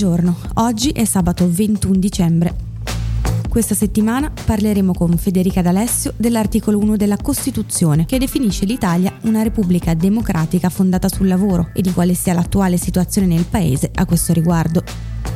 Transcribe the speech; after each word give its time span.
Buongiorno, 0.00 0.34
oggi 0.54 0.92
è 0.92 1.04
sabato 1.04 1.46
21 1.46 1.98
dicembre. 1.98 2.54
Questa 3.50 3.74
settimana 3.74 4.32
parleremo 4.46 4.94
con 4.94 5.14
Federica 5.18 5.60
D'Alessio 5.60 6.14
dell'articolo 6.16 6.78
1 6.78 6.96
della 6.96 7.18
Costituzione 7.18 8.06
che 8.06 8.16
definisce 8.16 8.64
l'Italia 8.64 9.12
una 9.24 9.42
repubblica 9.42 9.92
democratica 9.92 10.70
fondata 10.70 11.10
sul 11.10 11.26
lavoro 11.26 11.68
e 11.74 11.82
di 11.82 11.92
quale 11.92 12.14
sia 12.14 12.32
l'attuale 12.32 12.78
situazione 12.78 13.26
nel 13.26 13.44
paese 13.44 13.90
a 13.94 14.06
questo 14.06 14.32
riguardo. 14.32 14.82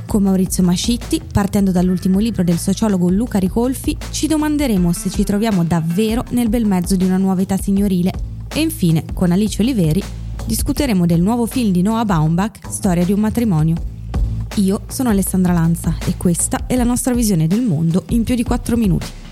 Con 0.07 0.23
Maurizio 0.23 0.63
Mascitti, 0.63 1.21
partendo 1.31 1.71
dall'ultimo 1.71 2.19
libro 2.19 2.43
del 2.43 2.59
sociologo 2.59 3.11
Luca 3.11 3.39
Ricolfi, 3.39 3.95
ci 4.13 4.27
domanderemo 4.27 4.95
se 4.95 5.11
ci 5.11 5.25
troviamo 5.25 5.63
davvero 5.63 6.25
nel 6.31 6.49
bel 6.49 6.65
mezzo 6.65 6.97
di 6.97 7.05
una 7.05 7.19
nuova 7.19 7.43
età 7.43 7.59
signorile. 7.59 8.13
E 8.49 8.63
infine, 8.63 9.05
con 9.13 9.31
Alice 9.31 9.61
Oliveri, 9.61 10.03
discuteremo 10.47 11.05
del 11.05 11.21
nuovo 11.21 11.45
film 11.45 11.71
di 11.71 11.83
Noah 11.83 12.07
Baumbach, 12.07 12.61
Storia 12.71 13.05
di 13.05 13.13
un 13.13 13.21
matrimonio. 13.21 13.93
Io 14.59 14.83
sono 14.87 15.09
Alessandra 15.09 15.53
Lanza 15.53 15.97
e 16.07 16.17
questa 16.17 16.67
è 16.69 16.77
la 16.77 16.85
nostra 16.85 17.13
visione 17.13 17.49
del 17.49 17.63
mondo 17.63 18.05
in 18.11 18.23
più 18.23 18.37
di 18.37 18.45
4 18.45 18.77
minuti. 18.77 19.24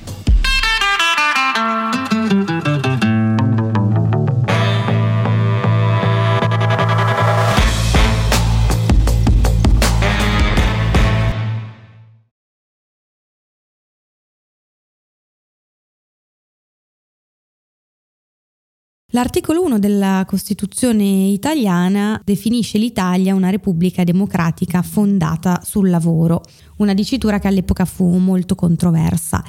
L'articolo 19.14 19.62
1 19.64 19.78
della 19.78 20.24
Costituzione 20.26 21.04
italiana 21.04 22.18
definisce 22.24 22.78
l'Italia 22.78 23.34
una 23.34 23.50
repubblica 23.50 24.04
democratica 24.04 24.80
fondata 24.80 25.60
sul 25.62 25.90
lavoro, 25.90 26.40
una 26.76 26.94
dicitura 26.94 27.38
che 27.38 27.46
all'epoca 27.46 27.84
fu 27.84 28.06
molto 28.16 28.54
controversa. 28.54 29.44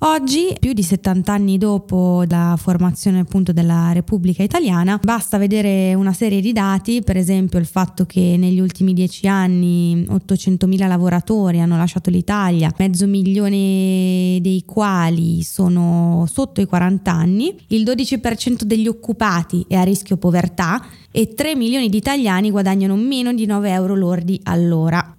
Oggi, 0.00 0.54
più 0.60 0.74
di 0.74 0.84
70 0.84 1.32
anni 1.32 1.58
dopo 1.58 2.22
la 2.28 2.54
formazione 2.56 3.18
appunto 3.18 3.52
della 3.52 3.90
Repubblica 3.90 4.44
Italiana, 4.44 4.96
basta 5.02 5.38
vedere 5.38 5.92
una 5.94 6.12
serie 6.12 6.40
di 6.40 6.52
dati, 6.52 7.02
per 7.02 7.16
esempio 7.16 7.58
il 7.58 7.66
fatto 7.66 8.06
che 8.06 8.36
negli 8.38 8.60
ultimi 8.60 8.92
dieci 8.92 9.26
anni 9.26 10.06
800.000 10.08 10.86
lavoratori 10.86 11.58
hanno 11.58 11.76
lasciato 11.76 12.10
l'Italia, 12.10 12.72
mezzo 12.78 13.08
milione 13.08 14.38
dei 14.40 14.62
quali 14.64 15.42
sono 15.42 16.28
sotto 16.30 16.60
i 16.60 16.66
40 16.66 17.10
anni, 17.10 17.56
il 17.68 17.82
12% 17.82 18.62
degli 18.62 18.86
occupati 18.86 19.64
è 19.66 19.74
a 19.74 19.82
rischio 19.82 20.16
povertà 20.16 20.80
e 21.10 21.34
3 21.34 21.56
milioni 21.56 21.88
di 21.88 21.96
italiani 21.96 22.52
guadagnano 22.52 22.94
meno 22.94 23.32
di 23.32 23.46
9 23.46 23.70
euro 23.70 23.96
lordi 23.96 24.38
all'ora. 24.44 25.16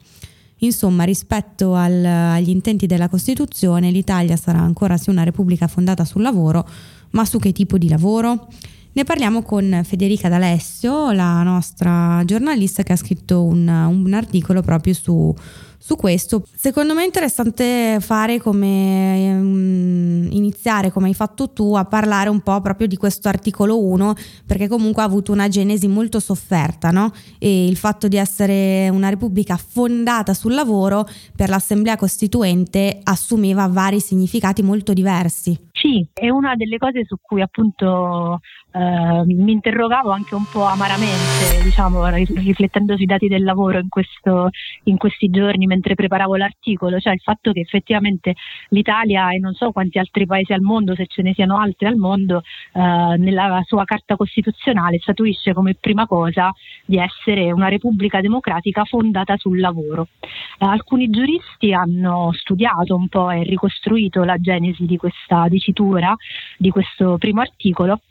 Insomma, 0.59 1.03
rispetto 1.03 1.73
al, 1.73 2.03
agli 2.03 2.49
intenti 2.49 2.85
della 2.85 3.07
Costituzione, 3.07 3.91
l'Italia 3.91 4.35
sarà 4.35 4.59
ancora 4.59 4.97
sì 4.97 5.09
una 5.09 5.23
repubblica 5.23 5.67
fondata 5.67 6.03
sul 6.05 6.21
lavoro, 6.21 6.67
ma 7.11 7.25
su 7.25 7.39
che 7.39 7.51
tipo 7.51 7.77
di 7.77 7.87
lavoro? 7.87 8.47
Ne 8.91 9.03
parliamo 9.03 9.43
con 9.43 9.81
Federica 9.83 10.29
D'Alessio, 10.29 11.11
la 11.11 11.43
nostra 11.43 12.23
giornalista 12.25 12.81
che 12.81 12.93
ha 12.93 12.97
scritto 12.97 13.43
un, 13.43 13.67
un 13.67 14.13
articolo 14.13 14.61
proprio 14.61 14.93
su, 14.95 15.33
su 15.77 15.95
questo. 15.95 16.43
Secondo 16.53 16.93
me 16.93 17.03
è 17.03 17.05
interessante 17.05 17.99
fare 18.01 18.39
come 18.39 19.37
um, 19.39 20.27
iniziare 20.31 20.91
come 20.91 21.07
hai 21.07 21.13
fatto 21.13 21.51
tu 21.51 21.75
a 21.75 21.85
parlare 21.85 22.29
un 22.29 22.41
po' 22.41 22.59
proprio 22.61 22.87
di 22.87 22.97
questo 22.97 23.29
articolo 23.29 23.79
1 23.81 24.15
perché 24.45 24.67
comunque 24.67 25.03
ha 25.03 25.05
avuto 25.05 25.31
una 25.31 25.47
genesi 25.47 25.87
molto 25.87 26.19
sofferta, 26.19 26.89
no? 26.89 27.13
E 27.37 27.67
il 27.67 27.77
fatto 27.77 28.07
di 28.07 28.17
essere 28.17 28.89
una 28.89 29.09
repubblica 29.09 29.55
fondata 29.55 30.33
sul 30.33 30.53
lavoro 30.53 31.07
per 31.35 31.49
l'Assemblea 31.49 31.95
Costituente 31.95 32.99
assumeva 33.03 33.67
vari 33.67 33.99
significati 33.99 34.61
molto 34.61 34.93
diversi. 34.93 35.68
Sì, 35.79 36.05
è 36.13 36.27
una 36.27 36.55
delle 36.55 36.77
cose 36.77 37.05
su 37.05 37.15
cui 37.21 37.41
appunto 37.41 38.41
eh, 38.71 39.23
mi 39.25 39.53
interrogavo 39.53 40.11
anche 40.11 40.35
un 40.35 40.43
po' 40.51 40.63
amaramente, 40.63 41.63
diciamo, 41.63 42.05
riflettendo 42.07 42.97
sui 42.97 43.05
dati 43.05 43.27
del 43.27 43.43
lavoro 43.43 43.79
in, 43.79 43.87
questo, 43.87 44.49
in, 44.83 44.97
questi 44.97 45.29
giorni 45.29 45.67
mentre 45.67 45.95
preparavo 45.95 46.35
l'articolo, 46.35 46.99
cioè 46.99 47.13
il 47.13 47.21
fatto 47.21 47.53
che 47.53 47.61
effettivamente 47.61 48.35
l'Italia 48.69 49.31
e 49.31 49.39
non 49.39 49.53
so 49.53 49.71
quanti 49.71 49.99
altri 49.99 50.25
paesi 50.25 50.51
al 50.51 50.59
mondo, 50.59 50.95
se 50.95 51.05
ce 51.07 51.21
ne 51.21 51.33
siano 51.33 51.57
altri 51.57 51.87
al 51.87 51.95
mondo, 51.95 52.41
eh, 52.73 53.15
nella 53.17 53.61
sua 53.65 53.85
carta 53.85 54.17
costituzionale 54.17 54.99
statuisce 54.99 55.53
come 55.53 55.75
prima 55.75 56.05
cosa 56.05 56.51
di 56.85 56.97
essere 56.97 57.51
una 57.53 57.69
repubblica 57.69 58.19
democratica 58.19 58.83
fondata 58.83 59.37
sul 59.37 59.59
lavoro. 59.59 60.09
Eh, 60.21 60.65
alcuni 60.65 61.09
giuristi 61.09 61.73
hanno 61.73 62.31
studiato 62.33 62.95
un 62.95 63.07
po' 63.07 63.31
e 63.31 63.43
ricostruito 63.43 64.25
la 64.25 64.37
genesi 64.37 64.85
di 64.85 64.97
questa 64.97 65.47
dicitura, 65.69 66.15
di 66.57 66.69
questo 66.69 67.17
primo 67.17 67.41
articolo 67.41 68.01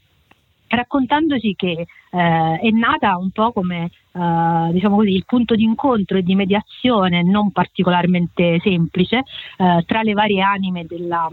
raccontandoci 0.70 1.54
che 1.56 1.86
eh, 2.10 2.58
è 2.60 2.69
nata 2.70 3.16
un 3.16 3.30
po' 3.30 3.52
come 3.52 3.84
eh, 4.12 4.69
diciamo 4.72 4.96
così, 4.96 5.14
il 5.14 5.24
punto 5.24 5.54
di 5.54 5.62
incontro 5.62 6.18
e 6.18 6.22
di 6.22 6.34
mediazione 6.34 7.22
non 7.22 7.52
particolarmente 7.52 8.60
semplice 8.62 9.24
eh, 9.56 9.82
tra 9.86 10.02
le 10.02 10.12
varie 10.12 10.42
anime 10.42 10.84
della, 10.84 11.26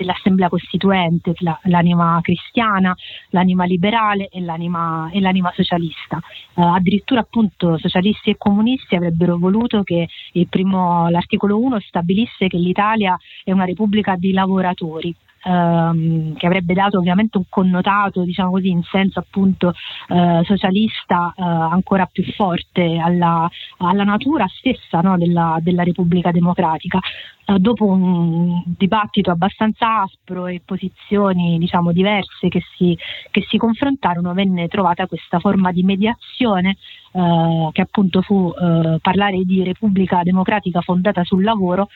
dell'Assemblea 0.00 0.48
Costituente, 0.48 1.34
la, 1.38 1.58
l'anima 1.64 2.18
cristiana, 2.22 2.96
l'anima 3.30 3.64
liberale 3.64 4.28
e 4.28 4.40
l'anima, 4.40 5.10
e 5.12 5.20
l'anima 5.20 5.52
socialista. 5.54 6.18
Uh, 6.54 6.74
addirittura 6.74 7.20
appunto 7.20 7.76
socialisti 7.78 8.30
e 8.30 8.36
comunisti 8.38 8.96
avrebbero 8.96 9.38
voluto 9.38 9.82
che 9.82 10.08
primo, 10.48 11.08
l'articolo 11.10 11.58
1 11.58 11.80
stabilisse 11.80 12.48
che 12.48 12.56
l'Italia 12.56 13.16
è 13.44 13.52
una 13.52 13.64
repubblica 13.64 14.16
di 14.16 14.32
lavoratori, 14.32 15.14
ehm, 15.42 16.34
che 16.36 16.46
avrebbe 16.46 16.74
dato 16.74 16.98
ovviamente 16.98 17.38
un 17.38 17.44
connotato, 17.48 18.22
diciamo 18.22 18.50
così, 18.50 18.68
in 18.68 18.82
senso 18.82 19.18
appunto 19.18 19.72
eh, 20.08 20.42
socialista 20.44 21.32
eh, 21.36 21.42
ancora 21.42 22.06
più 22.06 22.24
forte 22.34 22.98
alla, 22.98 23.48
alla 23.78 24.04
natura 24.04 24.46
stessa 24.48 25.00
no, 25.00 25.16
della, 25.16 25.58
della, 25.60 25.82
Repubblica 25.82 26.30
Democratica. 26.30 26.98
Eh, 27.44 27.58
dopo 27.58 27.86
un 27.86 28.62
dibattito 28.64 29.30
abbastanza 29.30 30.02
aspro 30.02 30.46
e 30.46 30.60
posizioni 30.64 31.58
diciamo 31.58 31.92
diverse 31.92 32.48
che 32.48 32.62
si, 32.76 32.96
che 33.30 33.44
si 33.48 33.56
confrontarono, 33.56 34.34
venne 34.34 34.68
trovata 34.68 35.06
questa 35.06 35.38
forma 35.38 35.72
di 35.72 35.82
mediazione 35.82 36.76
eh, 37.12 37.68
che 37.72 37.80
appunto 37.80 38.22
fu 38.22 38.52
eh, 38.52 38.98
parlare 39.00 39.42
di 39.44 39.64
Repubblica 39.64 40.22
Democratica 40.22 40.80
fondata 40.80 41.24
sul 41.24 41.42
lavoro, 41.42 41.88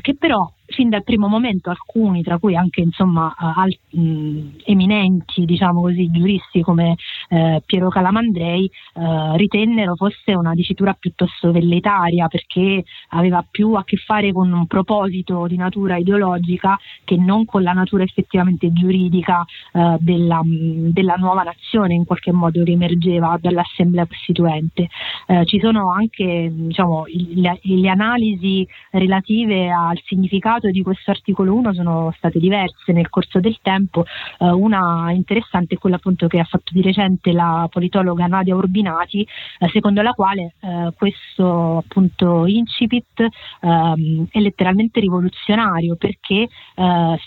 che 0.00 0.14
però 0.14 0.50
fin 0.66 0.88
dal 0.88 1.02
primo 1.02 1.28
momento 1.28 1.70
alcuni, 1.70 2.22
tra 2.22 2.38
cui 2.38 2.56
anche 2.56 2.80
insomma, 2.80 3.30
eh, 3.30 3.52
al, 3.54 3.78
mh, 3.90 4.56
eminenti 4.64 5.44
diciamo 5.44 5.80
così, 5.80 6.10
giuristi 6.10 6.62
come 6.62 6.96
eh, 7.28 7.62
Piero 7.64 7.88
Calamandrei, 7.88 8.64
eh, 8.94 9.36
ritennero 9.36 9.94
fosse 9.94 10.34
una 10.34 10.54
dicitura 10.54 10.94
piuttosto 10.94 11.52
velleitaria 11.52 12.28
perché 12.28 12.84
aveva 13.10 13.44
più 13.48 13.74
a 13.74 13.84
che 13.84 13.96
fare 13.96 14.32
con 14.32 14.52
un 14.52 14.66
proposito 14.66 15.46
di 15.46 15.56
natura 15.56 15.96
ideologica 15.96 16.78
che 17.04 17.16
non 17.16 17.44
con 17.44 17.62
la 17.62 17.72
natura 17.72 18.02
effettivamente 18.02 18.72
giuridica 18.72 19.44
eh, 19.72 19.96
della, 20.00 20.40
della, 20.44 21.14
nuova 21.14 21.42
nazione 21.42 21.94
in 21.94 22.04
qualche 22.04 22.32
modo 22.32 22.62
che 22.64 22.72
emergeva 22.72 23.38
dall'Assemblea 23.40 24.06
Costituente. 24.06 24.88
Eh, 25.26 25.44
ci 25.44 25.60
sono 25.60 25.90
anche 25.90 26.50
diciamo, 26.52 27.04
le, 27.06 27.58
le 27.62 27.88
analisi 27.88 28.66
relative 28.90 29.70
al 29.70 30.00
significato 30.04 30.63
significato 30.64 30.70
di 30.70 30.82
questo 30.82 31.10
articolo 31.10 31.54
1 31.54 31.74
sono 31.74 32.12
state 32.16 32.38
diverse 32.38 32.92
nel 32.92 33.10
corso 33.10 33.40
del 33.40 33.58
tempo. 33.60 34.04
Eh, 34.38 34.48
una 34.48 35.10
interessante 35.12 35.74
è 35.74 35.78
quella 35.78 35.96
appunto 35.96 36.26
che 36.26 36.38
ha 36.38 36.44
fatto 36.44 36.72
di 36.72 36.82
recente 36.82 37.32
la 37.32 37.68
politologa 37.70 38.26
Nadia 38.26 38.54
Urbinati, 38.54 39.26
eh, 39.58 39.68
secondo 39.68 40.00
la 40.02 40.12
quale 40.12 40.54
eh, 40.60 40.92
questo 40.96 41.78
appunto 41.78 42.46
incipit 42.46 43.26
ehm, 43.60 44.26
è 44.30 44.38
letteralmente 44.40 45.00
rivoluzionario 45.00 45.96
perché 45.96 46.48
eh, 46.74 47.18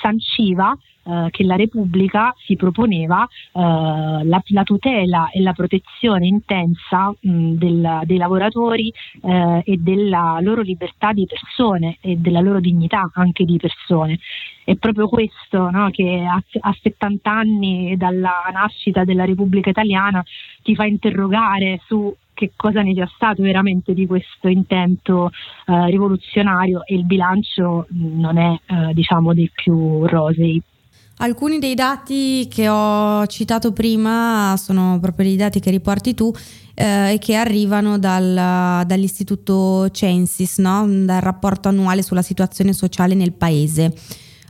sanciva 0.00 0.76
eh, 1.06 1.28
che 1.30 1.44
la 1.44 1.56
Repubblica 1.56 2.34
si 2.46 2.56
proponeva 2.56 3.24
eh, 3.24 3.60
la, 3.60 4.42
la, 4.42 4.62
tutela 4.62 5.28
e 5.30 5.42
la 5.42 5.52
protezione 5.52 6.26
intensa 6.26 7.14
mh, 7.20 7.52
del, 7.56 8.00
dei 8.04 8.16
lavoratori 8.16 8.90
eh, 9.22 9.62
e 9.64 9.76
della 9.76 10.38
loro 10.40 10.62
libertà 10.62 11.12
di 11.12 11.26
persone 11.26 11.98
e 12.00 12.16
della 12.16 12.40
loro 12.40 12.53
dignità 12.60 13.10
anche 13.14 13.44
di 13.44 13.56
persone. 13.56 14.18
È 14.64 14.74
proprio 14.76 15.08
questo 15.08 15.70
no, 15.70 15.90
che 15.90 16.24
a, 16.24 16.42
a 16.60 16.76
70 16.80 17.30
anni 17.30 17.96
dalla 17.96 18.48
nascita 18.52 19.04
della 19.04 19.24
Repubblica 19.24 19.70
Italiana 19.70 20.24
ti 20.62 20.74
fa 20.74 20.84
interrogare 20.84 21.80
su 21.86 22.14
che 22.34 22.52
cosa 22.56 22.82
ne 22.82 22.92
sia 22.92 23.08
stato 23.14 23.42
veramente 23.42 23.94
di 23.94 24.06
questo 24.06 24.48
intento 24.48 25.30
eh, 25.66 25.86
rivoluzionario 25.86 26.84
e 26.84 26.96
il 26.96 27.04
bilancio 27.04 27.86
non 27.90 28.36
è 28.36 28.58
eh, 28.66 28.92
diciamo 28.92 29.32
dei 29.32 29.50
più 29.54 30.04
rosei. 30.06 30.60
Alcuni 31.18 31.58
dei 31.58 31.74
dati 31.74 32.48
che 32.50 32.68
ho 32.68 33.24
citato 33.26 33.72
prima 33.72 34.56
sono 34.58 34.98
proprio 35.00 35.26
dei 35.26 35.36
dati 35.36 35.60
che 35.60 35.70
riporti 35.70 36.12
tu 36.12 36.32
eh, 36.74 37.12
e 37.12 37.18
che 37.18 37.36
arrivano 37.36 37.98
dal, 37.98 38.84
dall'istituto 38.84 39.88
Censis, 39.90 40.58
no? 40.58 40.86
dal 40.86 41.20
rapporto 41.20 41.68
annuale 41.68 42.02
sulla 42.02 42.22
situazione 42.22 42.72
sociale 42.72 43.14
nel 43.14 43.32
paese. 43.32 43.94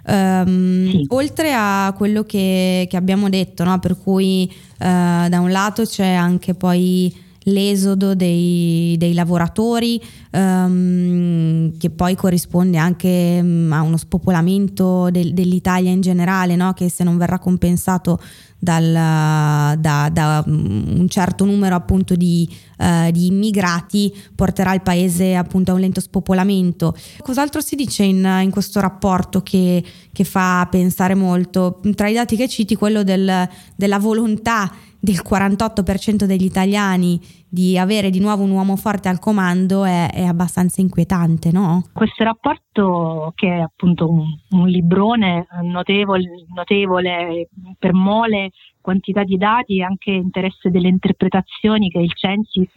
Um, 0.06 0.90
sì. 0.90 1.06
Oltre 1.08 1.52
a 1.54 1.94
quello 1.96 2.24
che, 2.24 2.86
che 2.88 2.96
abbiamo 2.96 3.28
detto, 3.28 3.64
no? 3.64 3.78
per 3.78 3.98
cui 3.98 4.50
uh, 4.50 5.28
da 5.28 5.40
un 5.40 5.50
lato 5.50 5.84
c'è 5.84 6.08
anche 6.08 6.54
poi 6.54 7.14
l'esodo 7.44 8.14
dei, 8.14 8.96
dei 8.98 9.12
lavoratori 9.12 10.00
um, 10.32 11.76
che 11.76 11.90
poi 11.90 12.14
corrisponde 12.14 12.78
anche 12.78 13.38
um, 13.42 13.70
a 13.72 13.82
uno 13.82 13.96
spopolamento 13.96 15.10
del, 15.10 15.32
dell'Italia 15.34 15.90
in 15.90 16.00
generale 16.00 16.56
no? 16.56 16.72
che 16.72 16.88
se 16.88 17.04
non 17.04 17.16
verrà 17.16 17.38
compensato 17.38 18.20
dal, 18.64 19.78
da, 19.78 20.08
da, 20.10 20.42
un 20.46 21.06
certo 21.08 21.44
numero 21.44 21.74
appunto 21.74 22.16
di, 22.16 22.48
uh, 22.78 23.10
di, 23.10 23.26
immigrati 23.26 24.12
porterà 24.34 24.72
il 24.72 24.80
paese 24.80 25.34
appunto 25.34 25.70
a 25.70 25.74
un 25.74 25.80
lento 25.80 26.00
spopolamento. 26.00 26.96
Cos'altro 27.18 27.60
si 27.60 27.76
dice 27.76 28.04
in, 28.04 28.24
in 28.42 28.50
questo 28.50 28.80
rapporto 28.80 29.42
che, 29.42 29.84
che, 30.10 30.24
fa 30.24 30.66
pensare 30.70 31.14
molto? 31.14 31.80
Tra 31.94 32.08
i 32.08 32.14
dati 32.14 32.36
che 32.36 32.48
citi 32.48 32.74
quello 32.74 33.02
del, 33.02 33.46
della 33.76 33.98
volontà 33.98 34.72
del 35.04 35.20
48% 35.22 36.24
degli 36.24 36.44
italiani 36.44 37.20
di 37.54 37.78
avere 37.78 38.10
di 38.10 38.18
nuovo 38.18 38.42
un 38.42 38.50
uomo 38.50 38.74
forte 38.74 39.08
al 39.08 39.20
comando 39.20 39.84
è, 39.84 40.10
è 40.10 40.24
abbastanza 40.24 40.80
inquietante, 40.80 41.52
no? 41.52 41.84
Questo 41.92 42.24
rapporto, 42.24 43.32
che 43.36 43.46
è 43.46 43.60
appunto 43.60 44.10
un, 44.10 44.24
un 44.50 44.66
librone 44.66 45.46
notevole, 45.62 46.24
notevole 46.52 47.48
per 47.78 47.92
mole 47.92 48.50
quantità 48.80 49.22
di 49.22 49.38
dati 49.38 49.78
e 49.78 49.82
anche 49.82 50.10
interesse 50.10 50.70
delle 50.70 50.88
interpretazioni 50.88 51.88
che 51.88 52.00
il 52.00 52.12
Censis 52.12 52.68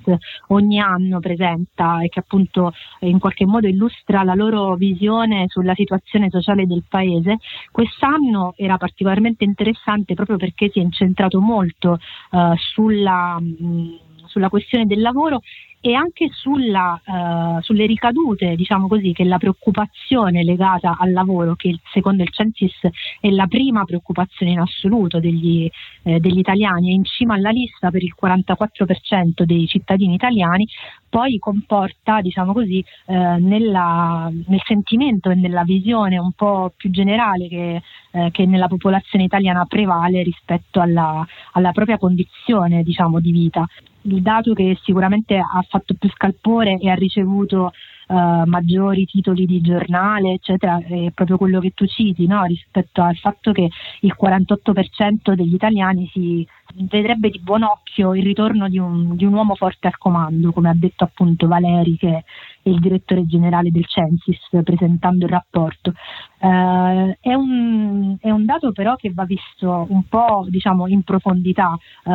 ogni 0.49 0.79
anno 0.79 1.19
presenta 1.19 2.01
e 2.01 2.07
che 2.07 2.19
appunto 2.19 2.71
in 2.99 3.19
qualche 3.19 3.45
modo 3.45 3.67
illustra 3.67 4.23
la 4.23 4.33
loro 4.35 4.75
visione 4.75 5.47
sulla 5.49 5.73
situazione 5.73 6.29
sociale 6.29 6.65
del 6.65 6.85
paese, 6.87 7.39
quest'anno 7.71 8.53
era 8.55 8.77
particolarmente 8.77 9.43
interessante 9.43 10.13
proprio 10.13 10.37
perché 10.37 10.69
si 10.71 10.79
è 10.79 10.81
incentrato 10.83 11.41
molto 11.41 11.97
uh, 12.31 12.55
sulla 12.55 13.37
mh, 13.37 14.06
sulla 14.37 14.49
questione 14.49 14.85
del 14.85 15.01
lavoro 15.01 15.41
e 15.79 15.93
anche 15.93 16.29
sulla, 16.31 16.99
uh, 17.05 17.61
sulle 17.61 17.85
ricadute, 17.85 18.55
diciamo 18.55 18.87
così, 18.87 19.13
che 19.13 19.23
la 19.23 19.37
preoccupazione 19.37 20.43
legata 20.43 20.97
al 20.99 21.11
lavoro, 21.11 21.55
che 21.55 21.79
secondo 21.93 22.23
il 22.23 22.29
Censis 22.29 22.73
è 23.19 23.29
la 23.29 23.45
prima 23.47 23.85
preoccupazione 23.85 24.51
in 24.51 24.59
assoluto 24.59 25.19
degli, 25.19 25.69
eh, 26.03 26.19
degli 26.19 26.39
italiani, 26.39 26.89
è 26.89 26.93
in 26.93 27.05
cima 27.05 27.35
alla 27.35 27.51
lista 27.51 27.91
per 27.91 28.03
il 28.03 28.13
44% 28.19 29.43
dei 29.43 29.67
cittadini 29.67 30.15
italiani, 30.15 30.67
poi 31.07 31.37
comporta, 31.37 32.21
diciamo 32.21 32.53
così, 32.53 32.83
eh, 33.05 33.13
nella, 33.13 34.29
nel 34.47 34.61
sentimento 34.65 35.29
e 35.29 35.35
nella 35.35 35.63
visione 35.63 36.17
un 36.17 36.31
po' 36.31 36.73
più 36.75 36.89
generale 36.89 37.47
che, 37.47 37.81
eh, 38.11 38.29
che 38.31 38.45
nella 38.45 38.67
popolazione 38.67 39.25
italiana 39.25 39.65
prevale 39.65 40.23
rispetto 40.23 40.81
alla, 40.81 41.25
alla 41.53 41.71
propria 41.71 41.97
condizione, 41.97 42.83
diciamo, 42.83 43.19
di 43.19 43.31
vita 43.31 43.65
il 44.07 44.21
dato 44.21 44.53
che 44.53 44.77
sicuramente 44.83 45.37
ha 45.37 45.61
fatto 45.67 45.93
più 45.97 46.09
scalpore 46.09 46.77
e 46.79 46.89
ha 46.89 46.95
ricevuto 46.95 47.71
uh, 48.07 48.43
maggiori 48.45 49.05
titoli 49.05 49.45
di 49.45 49.61
giornale, 49.61 50.33
eccetera, 50.33 50.79
è 50.79 51.11
proprio 51.13 51.37
quello 51.37 51.59
che 51.59 51.71
tu 51.71 51.85
citi, 51.85 52.25
no? 52.25 52.43
rispetto 52.43 53.01
al 53.01 53.15
fatto 53.17 53.51
che 53.51 53.69
il 54.01 54.15
48% 54.19 55.33
degli 55.33 55.53
italiani 55.53 56.09
si 56.11 56.47
vedrebbe 56.75 57.29
di 57.29 57.39
buon 57.39 57.63
occhio 57.63 58.13
il 58.13 58.23
ritorno 58.23 58.67
di 58.67 58.77
un, 58.77 59.15
di 59.15 59.25
un 59.25 59.33
uomo 59.33 59.55
forte 59.55 59.87
al 59.87 59.97
comando, 59.97 60.51
come 60.51 60.69
ha 60.69 60.75
detto 60.75 61.03
appunto 61.03 61.47
Valeri, 61.47 61.97
che 61.97 62.09
è 62.09 62.23
il 62.69 62.79
direttore 62.79 63.25
generale 63.25 63.71
del 63.71 63.85
Censis, 63.85 64.39
presentando 64.63 65.25
il 65.25 65.31
rapporto. 65.31 65.93
Uh, 66.39 67.15
è, 67.19 67.33
un, 67.33 68.15
è, 68.19 68.29
un, 68.29 68.45
dato 68.45 68.71
però 68.71 68.95
che 68.95 69.11
va 69.11 69.25
visto 69.25 69.87
un 69.89 70.03
po' 70.03 70.45
diciamo, 70.49 70.87
in 70.87 71.01
profondità, 71.01 71.75
uh, 72.03 72.11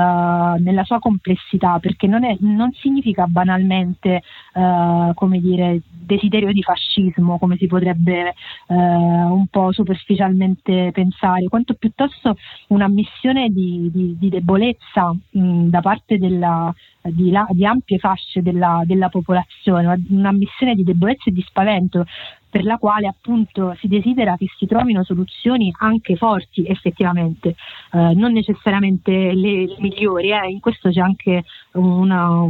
nella 0.63 0.85
sua 0.85 1.01
complessità, 1.01 1.81
perché 1.81 2.07
non, 2.07 2.25
è, 2.25 2.37
non 2.41 2.71
significa 2.73 3.27
banalmente 3.27 4.23
come 4.53 5.41
dire, 5.41 5.81
desiderio 5.89 6.53
di 6.53 6.63
fascismo, 6.63 7.39
come 7.39 7.57
si 7.57 7.67
potrebbe 7.67 8.35
un 8.67 9.47
po' 9.47 9.73
superficialmente 9.73 10.91
pensare, 10.93 11.49
quanto 11.49 11.73
piuttosto 11.73 12.37
una 12.69 12.87
missione 12.87 13.49
di, 13.49 13.91
di, 13.91 14.17
di 14.19 14.29
debolezza 14.29 15.11
mh, 15.31 15.69
da 15.69 15.81
parte 15.81 16.19
della, 16.19 16.73
di, 17.01 17.31
la, 17.31 17.47
di, 17.51 17.65
ampie 17.65 17.99
fasce 17.99 18.43
della, 18.43 18.83
della 18.85 19.09
popolazione, 19.09 20.05
una 20.11 20.33
missione 20.33 20.75
di 20.75 20.85
debolezza 20.85 21.31
e 21.31 21.33
di 21.33 21.43
spavento 21.47 22.05
per 22.53 22.65
la 22.65 22.77
quale 22.77 23.07
appunto 23.07 23.75
si 23.79 23.89
desidera 23.89 24.37
che 24.37 24.45
si 24.59 24.67
trovino 24.67 25.03
soluzioni 25.05 25.73
anche 25.79 26.17
forti 26.17 26.67
effettivamente, 26.67 27.57
eh, 27.93 28.13
non 28.13 28.33
necessariamente 28.33 29.11
le, 29.11 29.65
le 29.65 29.77
migliori, 29.79 30.33
eh. 30.33 30.51
in 30.51 30.61
questo 30.61 30.91
c'è 30.91 31.01
anche 31.01 31.45
una, 31.73 32.45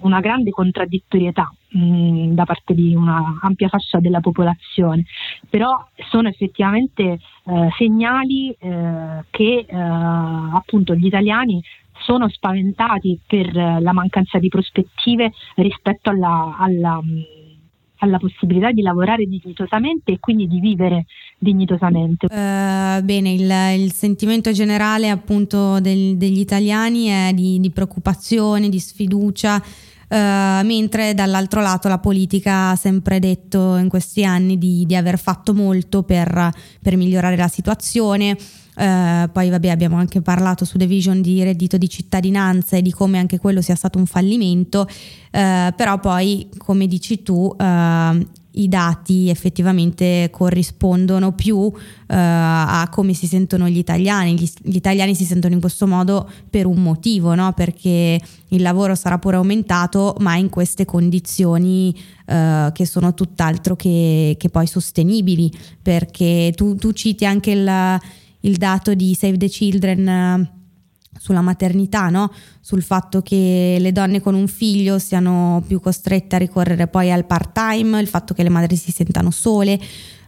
una 0.00 0.18
grande 0.18 0.50
contraddittorietà 0.50 1.54
mh, 1.68 1.78
mm, 1.78 2.32
da 2.32 2.44
parte 2.44 2.74
di 2.74 2.96
una 2.96 3.38
ampia 3.42 3.68
fascia 3.68 4.00
della 4.00 4.18
popolazione, 4.18 5.04
però 5.48 5.86
sono 6.10 6.26
effettivamente 6.26 7.02
eh, 7.02 7.68
segnali 7.78 8.50
eh, 8.58 9.24
che 9.30 9.66
eh, 9.68 9.76
appunto 9.76 10.96
gli 10.96 11.06
italiani 11.06 11.62
sono 12.00 12.28
spaventati 12.28 13.20
per 13.24 13.54
la 13.54 13.92
mancanza 13.92 14.40
di 14.40 14.48
prospettive 14.48 15.30
rispetto 15.54 16.10
alla, 16.10 16.56
alla 16.58 17.00
mm, 17.00 17.43
alla 18.04 18.18
possibilità 18.18 18.70
di 18.70 18.82
lavorare 18.82 19.24
dignitosamente 19.26 20.12
e 20.12 20.18
quindi 20.20 20.46
di 20.46 20.60
vivere 20.60 21.06
dignitosamente. 21.38 22.26
Uh, 22.26 23.02
bene, 23.02 23.32
il, 23.32 23.82
il, 23.82 23.92
sentimento 23.92 24.52
generale 24.52 25.10
appunto 25.10 25.80
del, 25.80 26.16
degli 26.16 26.38
italiani 26.38 27.06
è 27.06 27.32
di, 27.34 27.58
di 27.60 27.70
preoccupazione, 27.70 28.68
di 28.68 28.78
sfiducia. 28.78 29.62
Uh, 30.14 30.64
mentre 30.64 31.12
dall'altro 31.12 31.60
lato 31.60 31.88
la 31.88 31.98
politica 31.98 32.70
ha 32.70 32.76
sempre 32.76 33.18
detto 33.18 33.74
in 33.74 33.88
questi 33.88 34.24
anni 34.24 34.58
di, 34.58 34.86
di 34.86 34.94
aver 34.94 35.18
fatto 35.18 35.52
molto 35.54 36.04
per, 36.04 36.52
per 36.80 36.96
migliorare 36.96 37.36
la 37.36 37.48
situazione, 37.48 38.36
Uh, 38.76 39.30
poi 39.30 39.50
vabbè 39.50 39.68
abbiamo 39.68 39.98
anche 39.98 40.20
parlato 40.20 40.64
su 40.64 40.76
The 40.76 40.88
Vision 40.88 41.22
di 41.22 41.44
reddito 41.44 41.76
di 41.76 41.88
cittadinanza 41.88 42.76
e 42.76 42.82
di 42.82 42.90
come 42.90 43.20
anche 43.20 43.38
quello 43.38 43.62
sia 43.62 43.76
stato 43.76 43.98
un 43.98 44.06
fallimento, 44.06 44.80
uh, 44.80 45.72
però 45.76 46.00
poi 46.00 46.48
come 46.58 46.88
dici 46.88 47.22
tu 47.22 47.54
uh, 47.56 48.26
i 48.54 48.68
dati 48.68 49.28
effettivamente 49.28 50.28
corrispondono 50.30 51.32
più 51.32 51.72
a 52.06 52.86
come 52.90 53.14
si 53.14 53.26
sentono 53.26 53.68
gli 53.68 53.78
italiani. 53.78 54.34
Gli, 54.34 54.48
gli, 54.62 54.76
italiani 54.76 55.14
si 55.14 55.24
sentono 55.24 55.54
in 55.54 55.60
questo 55.60 55.86
modo 55.86 56.30
per 56.48 56.66
un 56.66 56.82
motivo, 56.82 57.34
no? 57.34 57.52
perché 57.52 58.20
il 58.48 58.62
lavoro 58.62 58.94
sarà 58.94 59.18
pure 59.18 59.36
aumentato, 59.36 60.16
ma 60.20 60.36
in 60.36 60.48
queste 60.48 60.84
condizioni 60.84 61.94
che 62.24 62.86
sono 62.86 63.12
tutt'altro 63.12 63.76
che, 63.76 64.36
che, 64.38 64.48
poi 64.48 64.66
sostenibili, 64.66 65.52
perché 65.82 66.52
tu, 66.54 66.74
tu 66.76 66.92
citi 66.92 67.26
anche 67.26 67.50
il 67.50 68.00
il 68.44 68.56
dato 68.56 68.94
di 68.94 69.14
Save 69.14 69.36
the 69.36 69.48
Children 69.48 70.48
sulla 71.18 71.40
maternità, 71.40 72.08
no? 72.08 72.30
sul 72.60 72.82
fatto 72.82 73.22
che 73.22 73.76
le 73.78 73.92
donne 73.92 74.20
con 74.20 74.34
un 74.34 74.46
figlio 74.46 74.98
siano 74.98 75.62
più 75.66 75.80
costrette 75.80 76.36
a 76.36 76.38
ricorrere 76.38 76.86
poi 76.86 77.10
al 77.10 77.24
part 77.24 77.52
time, 77.52 78.00
il 78.00 78.08
fatto 78.08 78.34
che 78.34 78.42
le 78.42 78.48
madri 78.48 78.76
si 78.76 78.92
sentano 78.92 79.30
sole, 79.30 79.78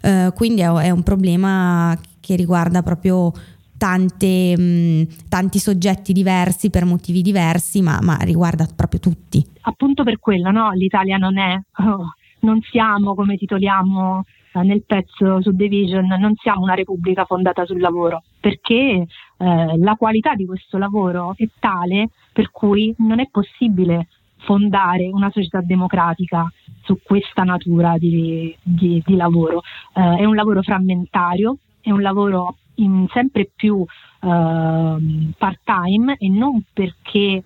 eh, 0.03 0.33
quindi 0.35 0.63
è, 0.63 0.71
è, 0.71 0.91
un 0.91 1.03
problema 1.03 1.97
che 2.21 2.37
riguarda 2.37 2.83
proprio 2.83 3.33
tante, 3.77 4.57
mh, 4.59 5.29
tanti 5.29 5.59
soggetti 5.59 6.13
diversi 6.13 6.71
per 6.71 6.85
motivi 6.85 7.23
diversi, 7.23 7.83
ma, 7.83 7.99
ma, 8.03 8.17
riguarda 8.21 8.67
proprio 8.75 9.01
tutti. 9.01 9.45
Appunto 9.63 10.03
per 10.03 10.19
quello, 10.19 10.51
no? 10.51 10.71
l'Italia 10.73 11.17
non 11.17 11.39
è, 11.39 11.59
oh, 11.85 12.15
non 12.41 12.61
siamo 12.71 13.15
come 13.15 13.37
titoliamo 13.37 14.25
eh, 14.57 14.63
nel 14.63 14.85
pezzo 14.87 15.43
su 15.43 15.51
Division 15.53 16.07
non 16.07 16.35
siamo 16.37 16.63
una 16.63 16.75
repubblica 16.75 17.25
fondata 17.25 17.67
sul 17.67 17.81
lavoro, 17.81 18.23
perché 18.41 19.07
eh, 19.39 19.79
la 19.79 19.95
qualità 19.97 20.35
di 20.35 20.47
questo 20.47 20.79
lavoro 20.79 21.35
è 21.37 21.47
tale 21.59 22.11
per 22.33 22.51
cui 22.51 22.95
non 22.99 23.21
è 23.21 23.29
possibile 23.31 24.09
fondare 24.39 25.09
una 25.09 25.31
società 25.31 25.61
democratica 25.61 26.51
su 26.83 26.99
questa 27.03 27.43
natura 27.43 27.99
di, 27.99 28.57
di, 28.63 29.03
di 29.05 29.17
lavoro. 29.17 29.63
Eh, 29.95 30.19
è 30.19 30.25
un 30.25 30.35
lavoro 30.35 30.63
frammentario, 30.63 31.59
è 31.81 31.91
un 31.91 32.03
lavoro 32.03 32.57
in 32.77 33.07
sempre 33.13 33.51
più 33.55 33.83
eh, 33.83 35.35
part-time 35.39 36.17
e 36.19 36.29
non 36.29 36.63
perché 36.73 37.43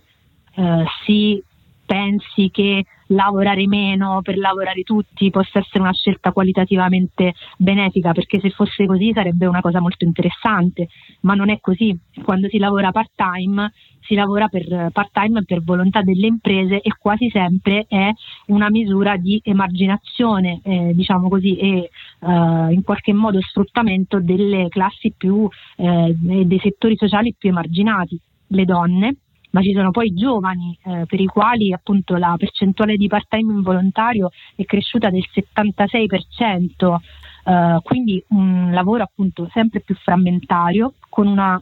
eh, 0.54 0.84
si 1.04 1.42
pensi 1.86 2.50
che 2.50 2.84
lavorare 3.10 3.66
meno 3.66 4.20
per 4.22 4.36
lavorare 4.36 4.82
tutti 4.82 5.30
possa 5.30 5.58
essere 5.58 5.80
una 5.80 5.92
scelta 5.92 6.32
qualitativamente 6.32 7.34
benefica, 7.56 8.12
perché 8.12 8.40
se 8.40 8.50
fosse 8.50 8.86
così 8.86 9.12
sarebbe 9.12 9.46
una 9.46 9.60
cosa 9.60 9.80
molto 9.80 10.04
interessante, 10.04 10.88
ma 11.20 11.34
non 11.34 11.50
è 11.50 11.60
così. 11.60 11.96
Quando 12.24 12.48
si 12.48 12.58
lavora 12.58 12.90
part 12.90 13.12
time 13.14 13.72
si 14.00 14.14
lavora 14.14 14.48
per 14.48 14.88
part 14.92 15.10
time 15.12 15.44
per 15.44 15.62
volontà 15.62 16.02
delle 16.02 16.26
imprese 16.26 16.80
e 16.80 16.90
quasi 16.98 17.28
sempre 17.30 17.84
è 17.88 18.10
una 18.46 18.68
misura 18.70 19.16
di 19.16 19.40
emarginazione, 19.44 20.60
eh, 20.64 20.92
diciamo 20.94 21.28
così, 21.28 21.56
e 21.56 21.68
eh, 21.68 22.72
in 22.72 22.82
qualche 22.82 23.12
modo 23.12 23.40
sfruttamento 23.40 24.20
delle 24.20 24.68
classi 24.68 25.12
più 25.16 25.48
eh, 25.76 26.14
dei 26.16 26.58
settori 26.60 26.96
sociali 26.96 27.34
più 27.38 27.50
emarginati, 27.50 28.18
le 28.48 28.64
donne 28.64 29.16
ma 29.50 29.62
ci 29.62 29.72
sono 29.72 29.90
poi 29.90 30.08
i 30.08 30.14
giovani 30.14 30.78
eh, 30.84 31.04
per 31.06 31.20
i 31.20 31.26
quali 31.26 31.72
appunto 31.72 32.16
la 32.16 32.34
percentuale 32.38 32.96
di 32.96 33.08
part-time 33.08 33.52
involontario 33.52 34.30
è 34.54 34.64
cresciuta 34.64 35.10
del 35.10 35.24
76%, 35.32 36.96
eh, 37.44 37.80
quindi 37.82 38.22
un 38.28 38.70
lavoro 38.72 39.02
appunto 39.02 39.48
sempre 39.52 39.80
più 39.80 39.94
frammentario 39.96 40.94
con 41.08 41.26
una 41.26 41.60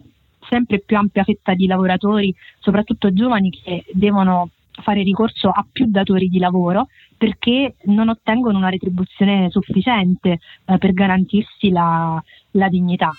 sempre 0.49 0.81
più 0.81 0.97
ampia 0.97 1.25
fetta 1.25 1.55
di 1.55 1.67
lavoratori, 1.67 2.35
soprattutto 2.59 3.13
giovani 3.13 3.51
che 3.51 3.85
devono 3.93 4.51
fare 4.83 5.03
ricorso 5.03 5.49
a 5.49 5.67
più 5.71 5.87
datori 5.89 6.29
di 6.29 6.39
lavoro 6.39 6.87
perché 7.17 7.77
non 7.85 8.09
ottengono 8.09 8.59
una 8.59 8.69
retribuzione 8.69 9.51
sufficiente 9.51 10.39
eh, 10.65 10.79
per 10.79 10.93
garantirsi 10.93 11.71
la, 11.71 12.23
la 12.53 12.69
dignità. 12.69 13.11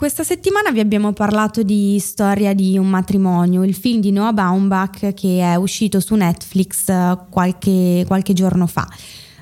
Questa 0.00 0.24
settimana 0.24 0.70
vi 0.70 0.80
abbiamo 0.80 1.12
parlato 1.12 1.62
di 1.62 1.98
Storia 1.98 2.54
di 2.54 2.78
un 2.78 2.88
matrimonio, 2.88 3.64
il 3.64 3.74
film 3.74 4.00
di 4.00 4.12
Noah 4.12 4.32
Baumbach 4.32 5.12
che 5.12 5.40
è 5.40 5.56
uscito 5.56 6.00
su 6.00 6.14
Netflix 6.14 6.88
eh, 6.88 7.18
qualche, 7.28 8.04
qualche 8.06 8.32
giorno 8.32 8.66
fa. 8.66 8.88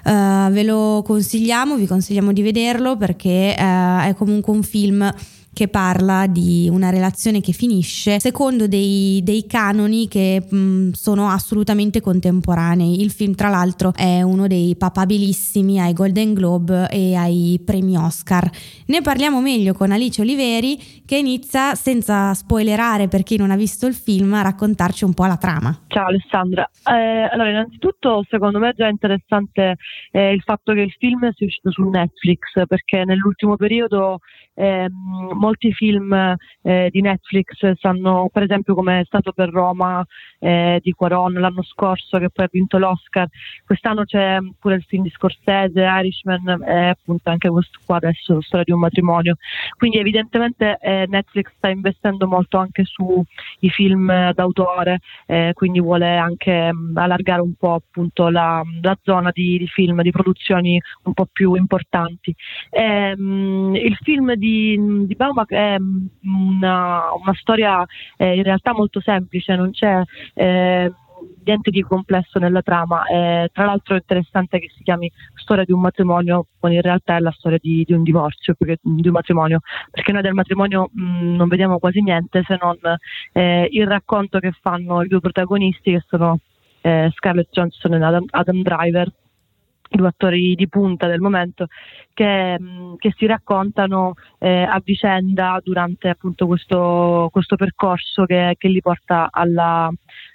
Uh, 0.03 0.51
ve 0.51 0.65
lo 0.65 1.05
consigliamo, 1.05 1.77
vi 1.77 1.87
consigliamo 1.87 2.33
di 2.33 2.43
vederlo 2.43 2.97
perché 2.97 3.55
uh, 3.57 4.09
è 4.09 4.15
comunque 4.17 4.53
un 4.53 4.65
film 4.65 5.09
che 5.59 5.67
parla 5.67 6.29
di 6.29 6.69
una 6.71 6.89
relazione 6.89 7.41
che 7.41 7.51
finisce 7.51 8.21
secondo 8.21 8.69
dei, 8.69 9.21
dei 9.25 9.45
canoni 9.45 10.07
che 10.07 10.41
mh, 10.49 10.91
sono 10.93 11.27
assolutamente 11.31 12.01
contemporanei. 12.01 13.03
Il 13.03 13.11
film, 13.11 13.35
tra 13.35 13.49
l'altro, 13.49 13.93
è 13.93 14.23
uno 14.23 14.47
dei 14.47 14.77
papabilissimi 14.77 15.81
ai 15.81 15.95
Golden 15.95 16.33
Globe 16.33 16.89
e 16.89 17.17
ai 17.17 17.61
premi 17.67 17.97
Oscar. 17.97 18.49
Ne 18.87 19.03
parliamo 19.03 19.41
meglio 19.41 19.73
con 19.73 19.91
Alice 19.91 20.21
Oliveri, 20.21 20.79
che 21.05 21.19
inizia, 21.19 21.75
senza 21.75 22.35
spoilerare 22.35 23.09
per 23.09 23.25
chi 23.25 23.37
non 23.37 23.51
ha 23.51 23.57
visto 23.57 23.89
il 23.89 23.95
film, 23.95 24.35
a 24.35 24.43
raccontarci 24.43 25.03
un 25.03 25.13
po' 25.13 25.27
la 25.27 25.39
trama. 25.39 25.77
Ciao 25.89 26.07
Alessandra. 26.07 26.71
Eh, 26.89 27.29
allora, 27.33 27.51
innanzitutto, 27.51 28.25
secondo 28.31 28.61
me 28.61 28.69
è 28.69 28.75
già 28.75 28.87
interessante 28.87 29.75
eh, 30.13 30.33
il 30.33 30.43
fatto 30.43 30.73
che 30.73 30.83
il 30.83 30.95
film 30.97 31.29
sia 31.33 31.47
uscito 31.47 31.73
su 31.73 31.83
Netflix, 31.83 32.39
perché 32.69 33.03
nell'ultimo 33.05 33.57
periodo 33.57 34.21
eh, 34.55 34.89
molti 35.49 35.73
film 35.73 36.13
eh, 36.63 36.89
di 36.91 37.01
Netflix 37.01 37.73
sanno, 37.79 38.29
per 38.31 38.43
esempio 38.43 38.75
come 38.75 39.01
è 39.01 39.05
stato 39.05 39.33
per 39.33 39.49
Roma 39.49 40.05
eh, 40.39 40.79
di 40.83 40.93
Quaron 40.93 41.33
l'anno 41.33 41.63
scorso 41.63 42.19
che 42.19 42.29
poi 42.31 42.45
ha 42.45 42.49
vinto 42.53 42.77
l'Oscar, 42.77 43.27
quest'anno 43.65 44.05
c'è 44.05 44.39
pure 44.61 44.75
il 44.75 44.83
film 44.83 45.03
di 45.03 45.11
Scorsese, 45.11 45.81
Irishman 45.81 46.63
e 46.67 46.89
appunto 46.89 47.31
anche 47.31 47.49
questo 47.49 47.79
qua 47.85 47.97
adesso, 47.97 48.41
Storia 48.43 48.65
di 48.65 48.73
un 48.73 48.81
matrimonio. 48.81 49.37
Quindi 49.77 49.99
evidentemente 49.99 50.79
eh, 50.81 51.07
Netflix 51.09 51.51
sta 51.57 51.71
investendo 51.71 52.27
molto 52.27 52.59
anche 52.59 52.85
sui 52.85 53.71
film 53.71 54.33
d'autore, 54.33 54.99
eh, 55.27 55.53
quindi 55.55 55.81
vuole 55.81 56.17
anche 56.17 56.73
mh, 56.73 56.97
allargare 56.97 57.41
un 57.41 57.55
po' 57.55 57.75
appunto 57.75 58.29
la, 58.29 58.63
la 58.83 58.99
zona 59.03 59.31
di, 59.33 59.57
di, 59.57 59.67
film, 59.67 60.03
di 60.03 60.11
produzioni 60.11 60.81
un 61.05 61.15
po' 61.15 61.27
più 61.33 61.55
importanti. 61.55 62.35
E, 62.71 63.17
mh, 63.17 63.77
il 63.77 63.97
film 64.03 64.35
di 64.35 64.59
di, 65.07 65.15
Baumack 65.29 65.53
è 65.53 65.77
una, 66.23 67.13
una 67.13 67.35
storia 67.35 67.85
eh, 68.17 68.37
in 68.37 68.43
realtà 68.43 68.73
molto 68.73 69.01
semplice, 69.01 69.55
non 69.57 69.71
c'è 69.71 70.03
eh, 70.35 70.93
niente 71.45 71.71
di 71.71 71.83
complesso 71.83 72.39
nella 72.39 72.63
trama. 72.63 73.05
Eh, 73.07 73.51
tra 73.53 73.65
l'altro 73.65 73.95
è 73.95 73.99
interessante 73.99 74.59
che 74.59 74.71
si 74.75 74.83
chiami 74.83 75.11
Storia 75.35 75.65
di 75.65 75.73
un 75.73 75.81
matrimonio, 75.81 76.47
quando 76.59 76.79
in 76.79 76.83
realtà 76.83 77.17
è 77.17 77.21
la 77.21 77.31
storia 77.33 77.59
di, 77.61 77.85
di 77.85 77.93
un 77.93 78.03
divorzio, 78.03 78.55
perché, 78.55 78.79
di 78.83 79.07
un 79.07 79.13
matrimonio, 79.13 79.61
perché 79.91 80.13
noi 80.13 80.23
del 80.23 80.35
matrimonio 80.35 80.91
mh, 80.93 81.37
non 81.37 81.49
vediamo 81.49 81.79
quasi 81.79 82.03
niente 82.03 82.43
se 82.45 82.59
non 82.61 82.77
eh, 83.33 83.69
il 83.71 83.87
racconto 83.87 84.39
che 84.39 84.53
fanno 84.61 85.03
i 85.03 85.09
due 85.09 85.21
protagonisti 85.21 85.93
che 85.93 86.05
sono 86.07 86.39
eh, 86.83 87.11
Scarlett 87.15 87.51
Johnson 87.51 87.95
e 87.95 88.05
Adam, 88.05 88.25
Adam 88.31 88.63
Driver 88.63 89.13
due 89.89 90.09
attori 90.09 90.55
di 90.55 90.69
punta 90.69 91.07
del 91.07 91.21
momento 91.21 91.67
che, 92.13 92.59
mm, 92.61 92.95
che 92.99 93.13
si 93.17 93.27
raccontano 93.27 94.15
eh, 94.39 94.63
a 94.63 94.81
vicenda 94.85 95.61
durante 95.63 96.09
appunto 96.09 96.47
questo, 96.47 97.29
questo 97.33 97.57
percorso 97.57 98.25
che, 98.25 98.55
che, 98.59 98.69
li 98.69 98.81
porta 98.81 99.29
alla, 99.31 99.91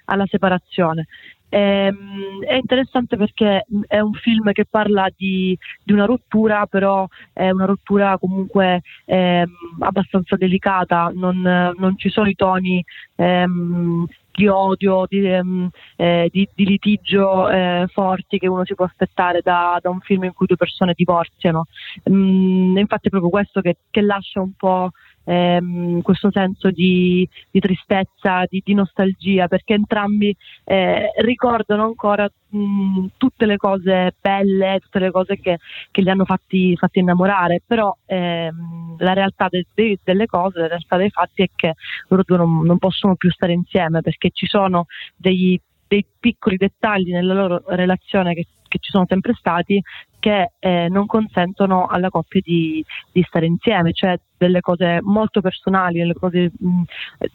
alla 0.05 0.25
separazione. 0.27 1.07
Ehm, 1.55 2.43
è 2.43 2.55
interessante 2.55 3.15
perché 3.15 3.63
è 3.86 4.00
un 4.00 4.13
film 4.13 4.51
che 4.53 4.65
parla 4.65 5.07
di, 5.15 5.55
di 5.83 5.93
una 5.93 6.05
rottura, 6.05 6.65
però 6.65 7.07
è 7.31 7.51
una 7.51 7.65
rottura 7.65 8.17
comunque 8.17 8.81
eh, 9.05 9.45
abbastanza 9.79 10.36
delicata, 10.36 11.12
non, 11.13 11.41
non, 11.77 11.95
ci 11.95 12.10
sono 12.10 12.27
i 12.27 12.33
toni 12.33 12.83
ehm, 13.17 14.07
di 14.31 14.48
odio, 14.48 15.05
di, 15.07 15.29
ehm, 15.29 15.69
eh, 15.95 16.27
di, 16.31 16.50
di 16.55 16.65
litigio 16.65 17.48
eh, 17.48 17.86
forti 17.93 18.39
che 18.39 18.48
uno 18.48 18.65
si 18.65 18.74
può 18.74 18.86
aspettare 18.86 19.41
da, 19.43 19.77
da, 19.79 19.91
un 19.91 20.00
film 20.00 20.24
in 20.24 20.33
cui 20.33 20.48
due 20.48 20.57
persone 20.57 20.93
divorziano. 20.95 21.65
Mm, 22.10 22.77
infatti 22.77 23.07
è 23.07 23.12
proprio 23.12 23.29
questo 23.29 23.62
che, 23.62 23.77
che 23.91 24.01
lascia 24.01 24.41
un 24.41 24.53
po' 24.57 24.89
ehm, 25.24 26.01
questo 26.01 26.32
senso 26.32 26.72
di, 26.72 27.27
di 27.51 27.60
tristezza, 27.60 28.46
di, 28.48 28.62
di, 28.63 28.74
nostalgia, 28.74 29.48
perché 29.48 29.74
entrambi 29.74 30.36
eh, 30.65 31.12
ricordano 31.22 31.84
ancora 31.84 32.30
mh, 32.50 33.06
tutte 33.18 33.46
le 33.46 33.58
cose 33.58 34.15
belle, 34.20 34.80
tutte 34.82 35.00
le 35.00 35.12
cose 35.12 35.39
che, 35.39 35.60
che 35.92 36.01
li 36.01 36.10
hanno 36.10 36.25
fatti, 36.25 36.75
fatti 36.75 37.00
innamorare, 37.00 37.62
però 37.65 37.96
ehm, 38.06 38.96
la 39.00 39.13
realtà 39.13 39.48
de, 39.50 39.65
de, 39.74 40.00
delle 40.03 40.25
cose, 40.25 40.60
la 40.60 40.68
realtà 40.68 40.98
dei 40.98 41.10
fatti 41.10 41.44
è 41.44 41.50
che 41.56 41.74
loro 42.08 42.24
due 42.25 42.38
non, 42.38 42.62
non 42.63 42.77
possono 42.77 43.15
più 43.15 43.30
stare 43.32 43.53
insieme 43.53 44.01
perché 44.01 44.30
ci 44.32 44.46
sono 44.46 44.86
dei 45.15 45.60
dei 45.86 46.06
piccoli 46.20 46.58
dettagli 46.58 47.12
nella 47.12 47.36
loro 47.36 47.62
relazione 47.68 48.34
che, 48.34 48.48
che 48.74 48.80
ci 48.80 48.89
sono 48.89 49.06
sempre 49.08 49.34
stati 49.36 49.80
che 50.24 50.51
eh, 50.60 50.88
non 50.89 51.06
consentono 51.06 51.86
alla 51.86 52.10
coppia 52.10 52.39
di, 52.42 52.82
di, 53.12 53.22
stare 53.27 53.46
insieme, 53.46 53.92
cioè 53.92 54.18
delle 54.38 54.62
cose 54.62 55.00
molto 55.01 55.42
personali, 55.42 56.00
delle 56.00 56.13
cose, 56.13 56.50
mh, 56.58 56.84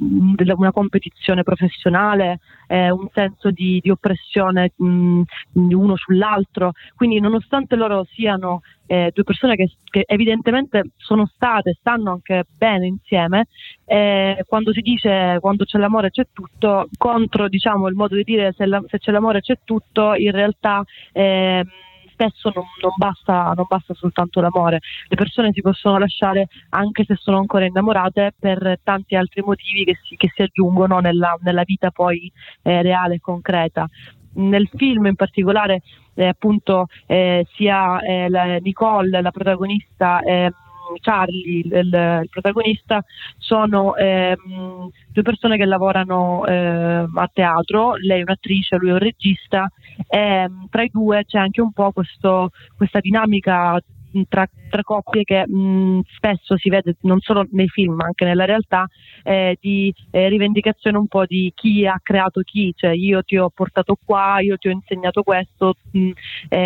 mm, 0.03 0.35
della, 0.35 0.55
una 0.57 0.73
competizione 0.73 1.43
professionale, 1.43 2.39
eh, 2.67 2.91
un 2.91 3.09
senso 3.13 3.51
di, 3.51 3.79
di 3.83 3.91
oppressione 3.91 4.73
mh, 4.75 4.87
mm, 5.59 5.71
uno 5.73 5.97
sull'altro. 5.97 6.73
Quindi 6.97 7.21
nonostante 7.21 7.77
loro 7.77 8.07
siano 8.09 8.63
eh, 8.87 9.11
due 9.13 9.25
persone 9.25 9.55
che, 9.55 9.71
che, 9.85 10.05
evidentemente 10.07 10.93
sono 10.97 11.27
state, 11.27 11.77
stanno 11.79 12.13
anche 12.13 12.47
bene 12.57 12.87
insieme, 12.87 13.49
eh, 13.85 14.45
quando 14.47 14.73
si 14.73 14.81
dice 14.81 15.37
quando 15.41 15.65
c'è 15.65 15.79
l'amore 15.79 16.11
c'è 16.11 16.27
tutto, 16.33 16.89
contro 16.97 17.49
diciamo, 17.49 17.87
il 17.89 17.95
modo 17.95 18.17
di 18.17 18.25
dire 18.25 18.55
se, 18.57 18.65
la, 18.65 18.83
se 18.89 18.99
c'è 18.99 19.13
l'amore 19.13 19.41
c'è 19.41 19.59
tutto, 19.63 20.15
in 20.15 20.31
realtà 20.31 20.83
eh, 21.29 21.65
spesso 22.19 22.51
non, 22.53 22.65
non, 22.83 22.93
basta, 22.97 23.53
non, 23.55 23.67
basta, 23.69 23.95
soltanto 23.95 24.41
l'amore, 24.41 24.81
le 25.07 25.17
persone 25.17 25.53
si 25.53 25.61
possono 25.61 25.99
lasciare 25.99 26.49
anche 26.71 27.05
se 27.05 27.15
sono 27.15 27.39
ancora 27.39 27.65
innamorate 27.65 28.35
per 28.39 28.81
tanti 28.83 29.15
altri 29.15 29.43
motivi 29.43 29.85
che 29.85 29.99
si, 30.03 30.17
che 30.17 30.31
si 30.35 30.43
aggiungono 30.43 30.99
nella, 30.99 31.37
nella, 31.43 31.63
vita 31.63 31.91
poi 31.91 32.31
eh, 32.63 32.83
reale 32.83 33.15
e 33.15 33.21
concreta. 33.21 33.87
Nel 34.35 34.69
film 34.75 35.07
in 35.07 35.15
particolare 35.15 35.83
eh, 36.15 36.27
appunto 36.27 36.87
eh, 37.07 37.47
sia 37.55 38.01
eh, 38.01 38.29
la 38.29 38.57
Nicole, 38.59 39.21
la 39.21 39.31
protagonista, 39.31 40.21
ehm, 40.21 40.51
Charlie, 41.01 41.61
il, 41.61 41.73
il 41.73 42.29
protagonista, 42.31 43.03
sono 43.37 43.97
ehm, 43.97 44.91
due 45.11 45.23
persone 45.23 45.57
che 45.57 45.65
lavorano 45.65 46.45
eh, 46.47 47.07
a 47.15 47.31
teatro, 47.33 47.95
lei 47.97 48.21
è 48.21 48.23
un'attrice, 48.23 48.77
lui 48.77 48.91
è 48.91 48.93
un 48.93 48.99
regista, 48.99 49.71
e 50.09 50.19
ehm, 50.19 50.69
tra 50.71 50.83
i 50.83 50.91
due 50.93 51.25
c'è 51.25 51.39
anche 51.39 51.61
un 51.61 51.73
po' 51.73 51.93
questo, 51.93 52.51
questa 52.77 53.01
dinamica 53.01 53.81
tra, 54.29 54.49
tra 54.71 54.83
coppie 54.83 55.25
che 55.25 55.47
mh, 55.47 56.01
spesso 56.17 56.57
si 56.57 56.69
vede 56.69 56.97
non 57.03 57.21
solo 57.21 57.47
nei 57.51 57.69
film 57.69 57.95
ma 57.95 58.07
anche 58.07 58.25
nella 58.25 58.45
realtà 58.45 58.87
eh, 59.23 59.57
di 59.61 59.93
eh, 60.11 60.29
rivendicazione 60.29 60.97
un 60.97 61.07
po' 61.07 61.25
di 61.27 61.53
chi 61.55 61.87
ha 61.87 62.01
creato 62.03 62.41
chi, 62.43 62.73
cioè 62.77 62.91
io 62.91 63.23
ti 63.23 63.37
ho 63.37 63.51
portato 63.51 63.97
qua, 64.03 64.41
io 64.41 64.57
ti 64.57 64.69
ho 64.69 64.71
insegnato 64.71 65.23
questo, 65.23 65.75
mh, 65.91 66.11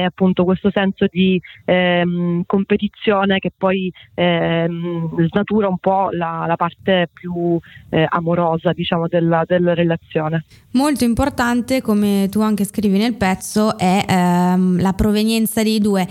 appunto 0.05 0.45
questo 0.45 0.71
senso 0.71 1.07
di 1.11 1.41
ehm, 1.65 2.43
competizione 2.47 3.39
che 3.39 3.53
poi 3.57 3.93
ehm, 4.15 5.27
snatura 5.29 5.69
un 5.69 5.79
po' 5.79 6.11
la, 6.13 6.45
la 6.47 6.57
parte 6.57 7.09
più 7.13 7.59
eh, 7.91 8.07
amorosa 8.09 8.73
diciamo 8.73 9.09
della, 9.09 9.45
della 9.47 9.75
relazione. 9.75 10.45
Molto 10.73 11.05
importante, 11.05 11.83
come 11.83 12.29
tu 12.31 12.41
anche 12.41 12.65
scrivi 12.65 12.99
nel 12.99 13.15
pezzo, 13.15 13.77
è 13.77 14.05
ehm, 14.09 14.81
la 14.81 14.93
provenienza 14.93 15.63
dei 15.63 15.79
due. 15.79 16.07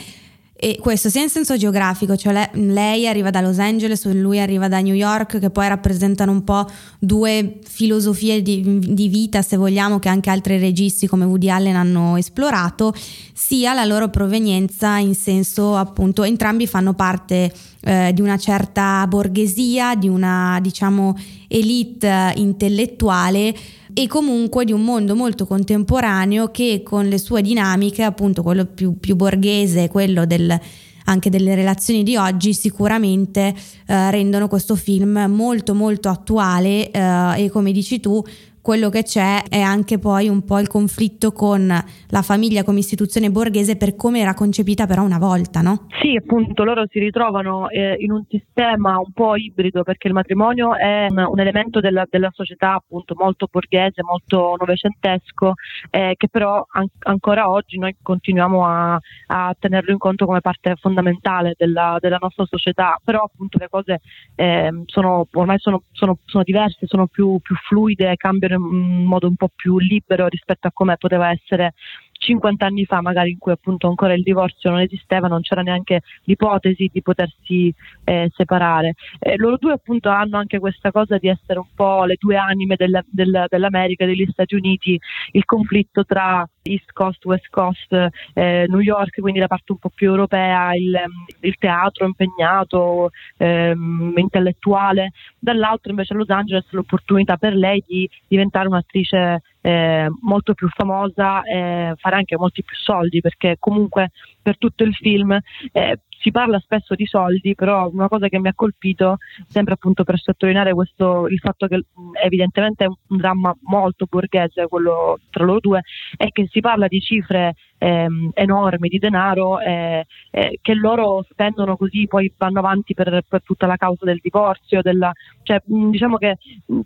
E 0.63 0.77
questo 0.79 1.09
sia 1.09 1.23
in 1.23 1.29
senso 1.29 1.57
geografico, 1.57 2.15
cioè 2.15 2.51
lei, 2.53 3.07
arriva 3.07 3.31
da 3.31 3.41
Los 3.41 3.57
Angeles, 3.57 4.05
lui 4.13 4.39
arriva 4.39 4.67
da 4.67 4.79
New 4.79 4.93
York, 4.93 5.39
che 5.39 5.49
poi 5.49 5.67
rappresentano 5.67 6.31
un 6.31 6.43
po' 6.43 6.69
due 6.99 7.57
filosofie 7.67 8.43
di, 8.43 8.77
di, 8.79 9.07
vita, 9.07 9.41
se 9.41 9.57
vogliamo, 9.57 9.97
che 9.97 10.07
anche 10.07 10.29
altri 10.29 10.59
registi 10.59 11.07
come 11.07 11.25
Woody 11.25 11.49
Allen 11.49 11.75
hanno 11.75 12.15
esplorato, 12.15 12.93
sia 13.33 13.73
la 13.73 13.85
loro 13.85 14.09
provenienza 14.09 14.99
in 14.99 15.15
senso 15.15 15.75
appunto, 15.75 16.21
entrambi 16.21 16.67
fanno 16.67 16.93
parte 16.93 17.51
eh, 17.79 18.11
di 18.13 18.21
una 18.21 18.37
certa 18.37 19.07
borghesia, 19.07 19.95
di 19.95 20.09
una 20.09 20.59
diciamo 20.61 21.17
elite 21.47 22.33
intellettuale 22.35 23.55
e 23.93 24.07
comunque 24.07 24.65
di 24.65 24.71
un 24.71 24.83
mondo 24.83 25.15
molto 25.15 25.45
contemporaneo 25.45 26.49
che 26.49 26.81
con 26.83 27.07
le 27.07 27.17
sue 27.17 27.41
dinamiche, 27.41 28.03
appunto 28.03 28.41
quello 28.43 28.65
più, 28.65 28.97
più 28.99 29.15
borghese, 29.15 29.89
quello 29.89 30.25
del, 30.25 30.57
anche 31.05 31.29
delle 31.29 31.55
relazioni 31.55 32.03
di 32.03 32.15
oggi, 32.15 32.53
sicuramente 32.53 33.53
eh, 33.87 34.11
rendono 34.11 34.47
questo 34.47 34.75
film 34.75 35.25
molto 35.27 35.73
molto 35.73 36.09
attuale 36.09 36.91
eh, 36.91 37.43
e 37.43 37.49
come 37.49 37.71
dici 37.71 37.99
tu 37.99 38.23
quello 38.61 38.89
che 38.89 39.03
c'è 39.03 39.43
è 39.49 39.59
anche 39.59 39.97
poi 39.97 40.27
un 40.29 40.45
po' 40.45 40.59
il 40.59 40.67
conflitto 40.67 41.31
con 41.31 41.67
la 41.67 42.21
famiglia 42.21 42.63
come 42.63 42.79
istituzione 42.79 43.31
borghese 43.31 43.75
per 43.75 43.95
come 43.95 44.19
era 44.19 44.33
concepita 44.33 44.85
però 44.85 45.03
una 45.03 45.17
volta, 45.17 45.61
no? 45.61 45.87
Sì, 45.99 46.15
appunto, 46.15 46.63
loro 46.63 46.85
si 46.89 46.99
ritrovano 46.99 47.69
eh, 47.69 47.95
in 47.99 48.11
un 48.11 48.23
sistema 48.29 48.99
un 48.99 49.11
po' 49.13 49.35
ibrido 49.35 49.83
perché 49.83 50.07
il 50.07 50.13
matrimonio 50.13 50.75
è 50.75 51.07
un, 51.09 51.25
un 51.29 51.39
elemento 51.39 51.79
della, 51.79 52.05
della, 52.09 52.29
società 52.33 52.75
appunto 52.75 53.13
molto 53.17 53.47
borghese, 53.51 54.03
molto 54.03 54.55
novecentesco, 54.57 55.53
eh, 55.89 56.13
che 56.17 56.27
però 56.29 56.65
an- 56.71 56.87
ancora 56.99 57.49
oggi 57.49 57.77
noi 57.77 57.95
continuiamo 58.01 58.65
a, 58.65 58.99
a, 59.27 59.55
tenerlo 59.59 59.91
in 59.91 59.97
conto 59.97 60.25
come 60.25 60.41
parte 60.41 60.75
fondamentale 60.79 61.55
della, 61.57 61.97
della 61.99 62.17
nostra 62.19 62.45
società, 62.45 62.99
però 63.03 63.23
appunto 63.23 63.57
le 63.57 63.67
cose 63.69 64.01
eh, 64.35 64.69
sono, 64.85 65.27
ormai 65.33 65.57
sono, 65.59 65.83
sono, 65.91 66.19
sono 66.25 66.43
diverse, 66.43 66.87
sono 66.87 67.07
più, 67.07 67.39
più 67.41 67.55
fluide, 67.67 68.15
cambiano 68.15 68.50
in 68.55 69.05
modo 69.05 69.27
un 69.27 69.35
po' 69.35 69.49
più 69.53 69.77
libero 69.79 70.27
rispetto 70.27 70.67
a 70.67 70.71
come 70.73 70.97
poteva 70.97 71.29
essere 71.29 71.73
50 72.21 72.65
anni 72.65 72.85
fa, 72.85 73.01
magari 73.01 73.31
in 73.31 73.39
cui 73.39 73.51
appunto 73.51 73.87
ancora 73.87 74.13
il 74.13 74.21
divorzio 74.21 74.69
non 74.69 74.79
esisteva, 74.79 75.27
non 75.27 75.41
c'era 75.41 75.63
neanche 75.63 76.01
l'ipotesi 76.25 76.89
di 76.93 77.01
potersi 77.01 77.73
eh, 78.03 78.29
separare. 78.35 78.93
Eh, 79.19 79.37
loro 79.37 79.57
due 79.57 79.73
appunto 79.73 80.09
hanno 80.09 80.37
anche 80.37 80.59
questa 80.59 80.91
cosa 80.91 81.17
di 81.17 81.27
essere 81.27 81.59
un 81.59 81.69
po' 81.73 82.05
le 82.05 82.17
due 82.19 82.37
anime 82.37 82.75
del, 82.75 83.03
del, 83.09 83.45
dell'America, 83.47 84.05
degli 84.05 84.27
Stati 84.31 84.53
Uniti, 84.53 84.99
il 85.31 85.45
conflitto 85.45 86.05
tra 86.05 86.47
East 86.63 86.91
Coast, 86.93 87.23
West 87.25 87.47
Coast, 87.49 87.91
eh, 88.33 88.65
New 88.67 88.79
York, 88.79 89.19
quindi 89.19 89.39
la 89.39 89.47
parte 89.47 89.71
un 89.71 89.77
po' 89.77 89.91
più 89.93 90.09
europea, 90.09 90.75
il, 90.75 90.99
il 91.41 91.55
teatro 91.57 92.05
impegnato, 92.05 93.11
ehm, 93.37 94.13
intellettuale, 94.15 95.11
dall'altro 95.39 95.91
invece 95.91 96.13
a 96.13 96.17
Los 96.17 96.29
Angeles 96.29 96.65
l'opportunità 96.71 97.37
per 97.37 97.53
lei 97.53 97.83
di 97.85 98.09
diventare 98.27 98.67
un'attrice 98.67 99.41
eh, 99.61 100.07
molto 100.21 100.53
più 100.53 100.67
famosa 100.69 101.43
e 101.43 101.93
fare 101.97 102.15
anche 102.15 102.37
molti 102.37 102.63
più 102.63 102.75
soldi 102.75 103.21
perché 103.21 103.57
comunque 103.59 104.09
per 104.41 104.57
tutto 104.57 104.83
il 104.83 104.93
film 104.95 105.37
eh, 105.71 105.99
si 106.21 106.31
parla 106.31 106.59
spesso 106.59 106.93
di 106.93 107.05
soldi, 107.05 107.55
però 107.55 107.89
una 107.91 108.07
cosa 108.07 108.27
che 108.27 108.39
mi 108.39 108.47
ha 108.47 108.53
colpito, 108.53 109.17
sempre 109.47 109.73
appunto 109.73 110.03
per 110.03 110.19
sottolineare 110.19 110.73
questo, 110.73 111.27
il 111.27 111.39
fatto 111.39 111.67
che 111.67 111.83
evidentemente 112.23 112.85
è 112.85 112.87
un 112.87 113.17
dramma 113.17 113.55
molto 113.63 114.05
borghese 114.07 114.67
quello 114.67 115.19
tra 115.29 115.43
loro 115.43 115.59
due, 115.59 115.81
è 116.15 116.27
che 116.29 116.47
si 116.49 116.59
parla 116.59 116.87
di 116.87 117.01
cifre 117.01 117.55
ehm, 117.81 118.29
enormi 118.35 118.87
di 118.87 118.99
denaro 118.99 119.59
eh, 119.59 120.05
eh, 120.29 120.59
che 120.61 120.73
loro 120.75 121.25
spendono 121.27 121.75
così, 121.75 122.05
poi 122.07 122.31
vanno 122.37 122.59
avanti 122.59 122.93
per, 122.93 123.23
per 123.27 123.41
tutta 123.41 123.65
la 123.65 123.75
causa 123.75 124.05
del 124.05 124.19
divorzio, 124.21 124.81
della, 124.81 125.11
cioè, 125.41 125.59
diciamo 125.65 126.17
che 126.17 126.37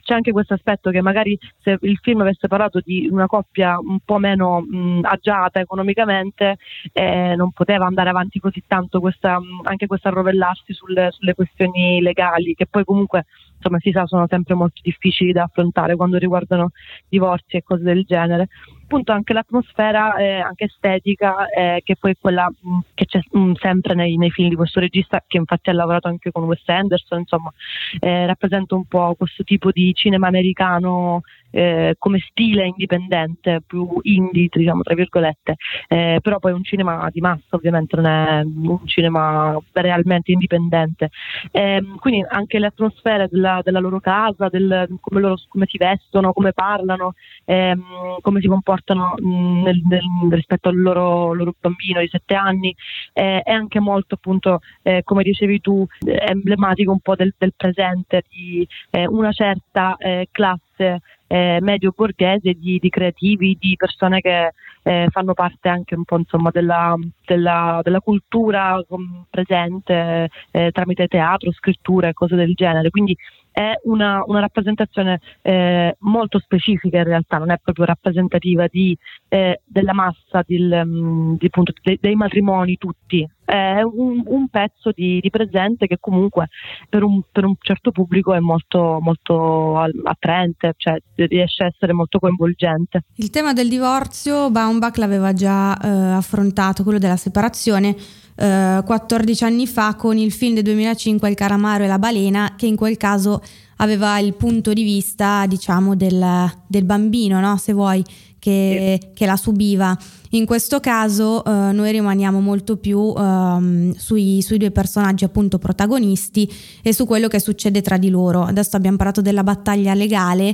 c'è 0.01 0.13
anche 0.13 0.31
questo 0.31 0.53
aspetto 0.53 0.91
che 0.91 1.01
magari 1.01 1.37
se 1.59 1.77
il 1.81 1.99
film 2.01 2.21
avesse 2.21 2.47
parlato 2.47 2.79
di 2.81 3.09
una 3.11 3.27
coppia 3.27 3.77
un 3.77 3.99
po' 4.05 4.17
meno 4.19 4.61
mh, 4.61 5.01
agiata 5.03 5.59
economicamente 5.59 6.57
eh, 6.93 7.35
non 7.35 7.51
poteva 7.51 7.85
andare 7.85 8.09
avanti 8.09 8.39
così 8.39 8.63
tanto 8.65 9.01
questa, 9.01 9.37
anche 9.63 9.87
questo 9.87 10.07
arrovellarsi 10.07 10.71
sulle, 10.73 11.11
sulle 11.11 11.33
questioni 11.33 12.01
legali 12.01 12.53
che 12.53 12.67
poi 12.67 12.85
comunque 12.85 13.25
insomma 13.57 13.79
si 13.79 13.91
sa 13.91 14.05
sono 14.05 14.27
sempre 14.29 14.53
molto 14.53 14.79
difficili 14.81 15.31
da 15.31 15.43
affrontare 15.43 15.95
quando 15.95 16.17
riguardano 16.17 16.71
divorzi 17.09 17.57
e 17.57 17.63
cose 17.63 17.83
del 17.83 18.03
genere 18.03 18.47
appunto 18.85 19.11
anche 19.11 19.33
l'atmosfera 19.33 20.15
eh, 20.15 20.39
anche 20.39 20.65
estetica 20.65 21.47
eh, 21.49 21.81
che 21.83 21.95
poi 21.95 22.15
quella 22.19 22.47
mh, 22.47 22.69
mm, 22.69 22.79
che 22.93 23.05
c'è 23.05 23.19
mh, 23.31 23.39
mm, 23.39 23.53
sempre 23.53 23.95
nei, 23.95 24.15
nei, 24.15 24.29
film 24.29 24.49
di 24.49 24.55
questo 24.55 24.79
regista 24.79 25.23
che 25.25 25.37
infatti 25.37 25.71
ha 25.71 25.73
lavorato 25.73 26.07
anche 26.07 26.31
con 26.31 26.43
Wes 26.43 26.61
Anderson 26.65 27.19
insomma 27.19 27.51
eh, 27.99 28.25
rappresenta 28.27 28.75
un 28.75 28.85
po' 28.85 29.15
questo 29.17 29.43
tipo 29.43 29.71
di 29.71 29.93
cinema 29.93 30.27
americano 30.27 31.21
eh, 31.55 31.95
come 31.97 32.19
stile 32.19 32.65
indipendente, 32.65 33.61
più 33.65 33.87
indie, 34.01 34.49
diciamo 34.51 34.81
tra 34.81 34.93
virgolette, 34.93 35.55
eh, 35.87 36.19
però 36.21 36.37
poi 36.39 36.51
un 36.51 36.65
cinema 36.65 37.07
di 37.11 37.21
massa 37.21 37.55
ovviamente 37.55 37.95
non 37.95 38.05
è 38.05 38.41
un 38.41 38.85
cinema 38.85 39.57
realmente 39.71 40.33
indipendente. 40.33 41.11
Eh, 41.51 41.81
quindi 41.99 42.25
anche 42.27 42.59
le 42.59 42.65
atmosfere 42.67 43.29
della, 43.31 43.61
della 43.63 43.79
loro 43.79 44.01
casa, 44.01 44.49
del, 44.49 44.97
come, 44.99 45.21
loro, 45.21 45.35
come 45.47 45.65
si 45.67 45.77
vestono, 45.77 46.33
come 46.33 46.51
parlano, 46.51 47.13
ehm, 47.45 48.17
come 48.19 48.41
si 48.41 48.47
comportano 48.47 49.13
nel, 49.19 49.81
nel, 49.87 50.01
rispetto 50.31 50.67
al 50.67 50.77
loro, 50.77 51.31
loro, 51.31 51.53
bambino 51.57 52.01
di 52.01 52.09
sette 52.09 52.35
anni, 52.35 52.75
eh, 53.13 53.39
è 53.39 53.51
anche 53.51 53.79
molto 53.79 54.15
appunto, 54.15 54.59
eh, 54.81 55.03
come 55.05 55.23
dicevi 55.23 55.61
tu, 55.61 55.85
emblematico 56.05 56.91
un 56.91 56.99
po' 56.99 57.15
del, 57.15 57.33
del 57.37 57.53
presente, 57.55 58.23
di 58.29 58.67
una 59.07 59.31
certa 59.31 59.95
classe 60.31 61.01
eh, 61.35 61.59
medio 61.59 61.91
borghese 61.93 62.53
di, 62.53 62.79
di, 62.79 62.89
creativi, 62.89 63.57
di 63.59 63.75
persone 63.75 64.21
che 64.21 64.53
eh, 64.83 65.07
fanno 65.09 65.33
parte 65.33 65.67
anche 65.67 65.93
un 65.93 66.05
po' 66.05 66.17
insomma, 66.17 66.49
della, 66.49 66.95
della, 67.25 67.81
della, 67.83 67.99
cultura 67.99 68.81
presente 69.29 70.29
eh, 70.51 70.71
tramite 70.71 71.07
teatro, 71.07 71.51
scrittura 71.51 72.07
e 72.07 72.13
cose 72.13 72.35
del 72.35 72.53
genere. 72.53 72.89
Quindi 72.89 73.17
è 73.55 73.79
una, 73.83 74.21
una 74.25 74.41
rappresentazione 74.41 75.21
eh, 75.41 75.95
molto 75.99 76.39
specifica 76.39 76.97
in 76.97 77.05
realtà, 77.05 77.37
non 77.37 77.51
è 77.51 77.57
proprio 77.63 77.85
rappresentativa 77.85 78.67
di, 78.69 78.97
eh, 79.29 79.61
della 79.63 79.93
massa 79.93 80.43
del, 80.45 80.81
mm, 80.85 81.35
di, 81.35 81.45
appunto, 81.45 81.71
dei, 81.81 81.97
dei, 82.01 82.15
matrimoni 82.15 82.75
tutti, 82.75 83.25
è 83.45 83.79
un, 83.81 84.23
un 84.25 84.49
pezzo 84.49 84.91
di, 84.93 85.21
di, 85.21 85.29
presente 85.29 85.87
che 85.87 85.99
comunque 86.01 86.49
per 86.89 87.03
un, 87.03 87.21
per 87.31 87.45
un 87.45 87.55
certo 87.57 87.91
pubblico 87.91 88.33
è 88.33 88.39
molto, 88.39 88.97
molto 88.99 89.79
attraente, 90.03 90.73
cioè 90.75 90.97
riesce 91.15 91.63
a 91.63 91.67
essere 91.67 91.93
molto 91.93 92.19
coinvolgente. 92.19 93.05
Il 93.15 93.29
tema 93.29 93.53
del 93.53 93.69
divorzio 93.69 94.51
Baumbach 94.51 94.97
l'aveva 94.97 95.31
già 95.31 95.77
eh, 95.77 95.87
affrontato, 95.87 96.83
quello 96.83 96.99
della 96.99 97.15
separazione 97.15 97.95
eh, 98.35 98.81
14 98.85 99.43
anni 99.43 99.67
fa 99.67 99.95
con 99.95 100.17
il 100.17 100.31
film 100.31 100.55
del 100.55 100.63
2005 100.63 101.29
Il 101.29 101.35
caramaro 101.35 101.83
e 101.83 101.87
la 101.87 101.99
balena 101.99 102.53
che 102.57 102.65
in 102.65 102.75
quel 102.75 102.97
caso 102.97 103.41
aveva 103.77 104.19
il 104.19 104.33
punto 104.35 104.73
di 104.73 104.83
vista 104.83 105.45
diciamo 105.47 105.95
del, 105.95 106.51
del 106.67 106.83
bambino 106.83 107.39
no? 107.39 107.57
se 107.57 107.73
vuoi 107.73 108.03
che, 108.39 108.99
che, 109.15 109.25
la 109.25 109.37
subiva. 109.37 109.97
In 110.31 110.45
questo 110.45 110.79
caso 110.79 111.43
eh, 111.43 111.71
noi 111.71 111.91
rimaniamo 111.91 112.39
molto 112.39 112.77
più 112.77 113.11
ehm, 113.17 113.95
sui, 113.95 114.39
sui, 114.43 114.59
due 114.59 114.69
personaggi 114.69 115.23
appunto 115.23 115.57
protagonisti 115.57 116.47
e 116.83 116.93
su 116.93 117.07
quello 117.07 117.27
che 117.27 117.39
succede 117.39 117.81
tra 117.81 117.97
di 117.97 118.09
loro. 118.09 118.43
Adesso 118.43 118.75
abbiamo 118.75 118.97
parlato 118.97 119.21
della 119.21 119.43
battaglia 119.43 119.95
legale 119.95 120.53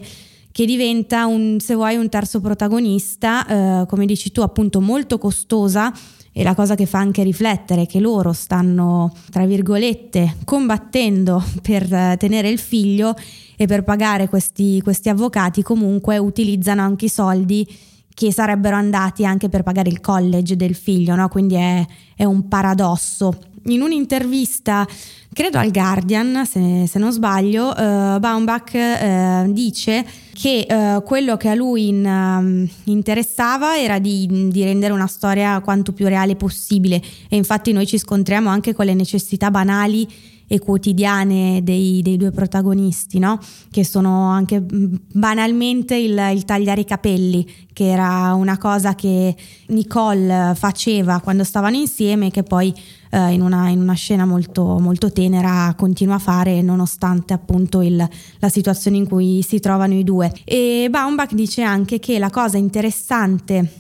che 0.54 0.66
diventa 0.66 1.26
un, 1.26 1.58
se 1.60 1.76
vuoi 1.76 1.98
un 1.98 2.08
terzo 2.08 2.40
protagonista 2.40 3.82
eh, 3.82 3.86
come 3.88 4.06
dici 4.06 4.32
tu 4.32 4.42
appunto 4.42 4.80
molto 4.80 5.18
costosa 5.18 5.92
e 6.34 6.44
la 6.44 6.56
cosa 6.56 6.76
che 6.76 6.86
fa 6.86 7.00
anche 7.00 7.24
riflettere 7.24 7.84
è 7.84 7.86
che 7.86 8.00
loro 8.00 8.32
stanno, 8.32 9.14
tra 9.30 9.46
virgolette, 9.46 10.38
combattendo 10.46 11.44
per 11.62 11.88
tenere 12.18 12.50
il 12.50 12.60
figlio 12.60 13.14
e 13.58 13.66
per 13.66 13.84
pagare 13.84 14.30
questi, 14.30 14.82
questi 14.82 15.10
avvocati 15.10 15.62
comunque 15.62 16.18
utilizzano 16.18 16.82
anche 16.82 17.06
i 17.06 17.10
soldi 17.10 17.68
che 18.14 18.32
sarebbero 18.32 18.76
andati 18.76 19.26
anche 19.26 19.50
per 19.50 19.64
pagare 19.64 19.90
il 19.90 20.00
college 20.00 20.56
del 20.56 20.76
figlio, 20.76 21.16
no? 21.16 21.28
quindi 21.28 21.56
è, 21.56 21.86
è 22.16 22.24
un 22.24 22.48
paradosso. 22.48 23.38
In 23.66 23.82
un'intervista 23.82 24.88
credo 25.34 25.58
al 25.58 25.72
Guardian, 25.72 26.46
se, 26.46 26.86
se 26.88 27.00
non 27.00 27.12
sbaglio, 27.12 27.70
uh, 27.70 28.20
Baumbach 28.20 28.74
uh, 28.74 29.52
dice 29.52 30.06
che 30.34 30.66
uh, 30.68 31.04
quello 31.04 31.38
che 31.38 31.50
a 31.50 31.56
lui 31.56 31.88
in, 31.88 32.06
um, 32.06 32.68
interessava 32.86 33.78
era 33.78 34.00
di, 34.00 34.50
di, 34.50 34.64
rendere 34.64 34.94
una 34.94 35.08
storia 35.08 35.60
quanto 35.62 35.94
più 35.94 36.08
reale 36.08 36.36
possibile 36.36 37.02
e 37.30 37.36
infatti 37.36 37.72
noi 37.72 37.86
ci 37.86 37.98
scontriamo 37.98 38.50
anche 38.50 38.74
con 38.74 38.86
le 38.86 38.94
necessità 38.94 39.52
banali 39.52 40.08
e 40.52 40.60
quotidiane 40.60 41.62
dei, 41.64 42.02
dei 42.02 42.18
due 42.18 42.32
protagonisti, 42.32 43.20
no? 43.20 43.40
che 43.70 43.86
sono 43.86 44.26
anche 44.26 44.60
mm, 44.60 44.96
banalmente 45.14 45.96
il, 45.96 46.22
il, 46.34 46.44
tagliare 46.44 46.82
i 46.82 46.86
capelli, 46.86 47.50
che 47.72 47.90
era 47.90 48.34
una 48.34 48.58
cosa 48.58 48.94
che 48.94 49.34
Nicole 49.68 50.54
faceva 50.56 51.22
quando 51.22 51.46
stavano 51.46 51.78
insieme 51.78 52.28
e 52.28 52.32
che 52.32 52.44
poi 52.44 52.74
eh, 53.12 53.34
in, 53.34 53.42
una, 53.42 53.70
in, 53.70 53.80
una, 53.80 53.94
scena 53.94 54.26
molto, 54.26 54.80
molto 54.80 55.12
tenera 55.12 55.74
continua 55.78 56.16
a 56.16 56.20
fare 56.20 56.62
nonostante 56.62 57.34
appunto 57.34 57.82
il, 57.82 58.08
la 58.40 58.50
situazione 58.50 58.98
in 58.98 59.08
cui 59.08 59.44
si 59.48 59.60
trovano 59.60 59.94
i 59.94 60.04
due. 60.04 60.32
E 60.46 60.88
Baumbach 60.90 61.34
dice 61.34 61.62
anche 61.62 62.00
che 62.00 62.18
la 62.18 62.30
cosa 62.30 62.58
interessante 62.58 63.80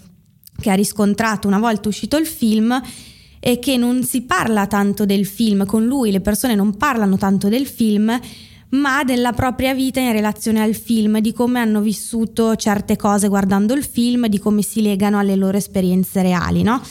che 0.60 0.70
ha 0.70 0.76
riscontrato 0.76 1.48
una 1.48 1.60
volta 1.60 1.88
uscito 1.88 2.18
il 2.18 2.28
film 2.28 2.80
è 3.40 3.58
che 3.58 3.76
non 3.76 4.04
si 4.04 4.22
parla 4.22 4.68
tanto 4.68 5.06
del 5.06 5.26
film, 5.26 5.66
con 5.66 5.86
lui 5.86 6.12
le 6.12 6.22
persone 6.22 6.54
non 6.54 6.78
parlano 6.78 7.18
tanto 7.18 7.50
del 7.50 7.66
film, 7.66 8.20
ma 8.72 9.04
della 9.04 9.34
propria 9.34 9.74
vita 9.74 10.00
in 10.00 10.12
relazione 10.12 10.62
al 10.62 10.76
film, 10.76 11.20
di 11.20 11.34
come 11.34 11.60
hanno 11.60 11.82
vissuto 11.82 12.56
certe 12.56 12.96
cose 12.96 13.28
guardando 13.28 13.74
il 13.74 13.84
film, 13.84 14.28
di 14.28 14.38
come 14.38 14.62
si 14.62 14.82
legano 14.82 15.18
alle 15.18 15.36
loro 15.36 15.58
esperienze 15.58 16.22
reali, 16.22 16.62
no? 16.62 16.82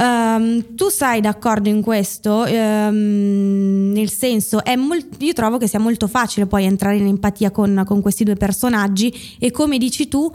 Um, 0.00 0.76
tu 0.76 0.88
sei 0.90 1.20
d'accordo 1.20 1.68
in 1.68 1.82
questo? 1.82 2.44
Um, 2.46 3.90
nel 3.92 4.10
senso, 4.10 4.60
molt- 4.76 5.16
io 5.18 5.32
trovo 5.32 5.58
che 5.58 5.66
sia 5.66 5.80
molto 5.80 6.06
facile 6.06 6.46
poi 6.46 6.64
entrare 6.64 6.98
in 6.98 7.06
empatia 7.06 7.50
con, 7.50 7.82
con 7.84 8.00
questi 8.00 8.22
due 8.22 8.36
personaggi 8.36 9.12
e 9.38 9.50
come 9.50 9.78
dici 9.78 10.08
tu, 10.08 10.30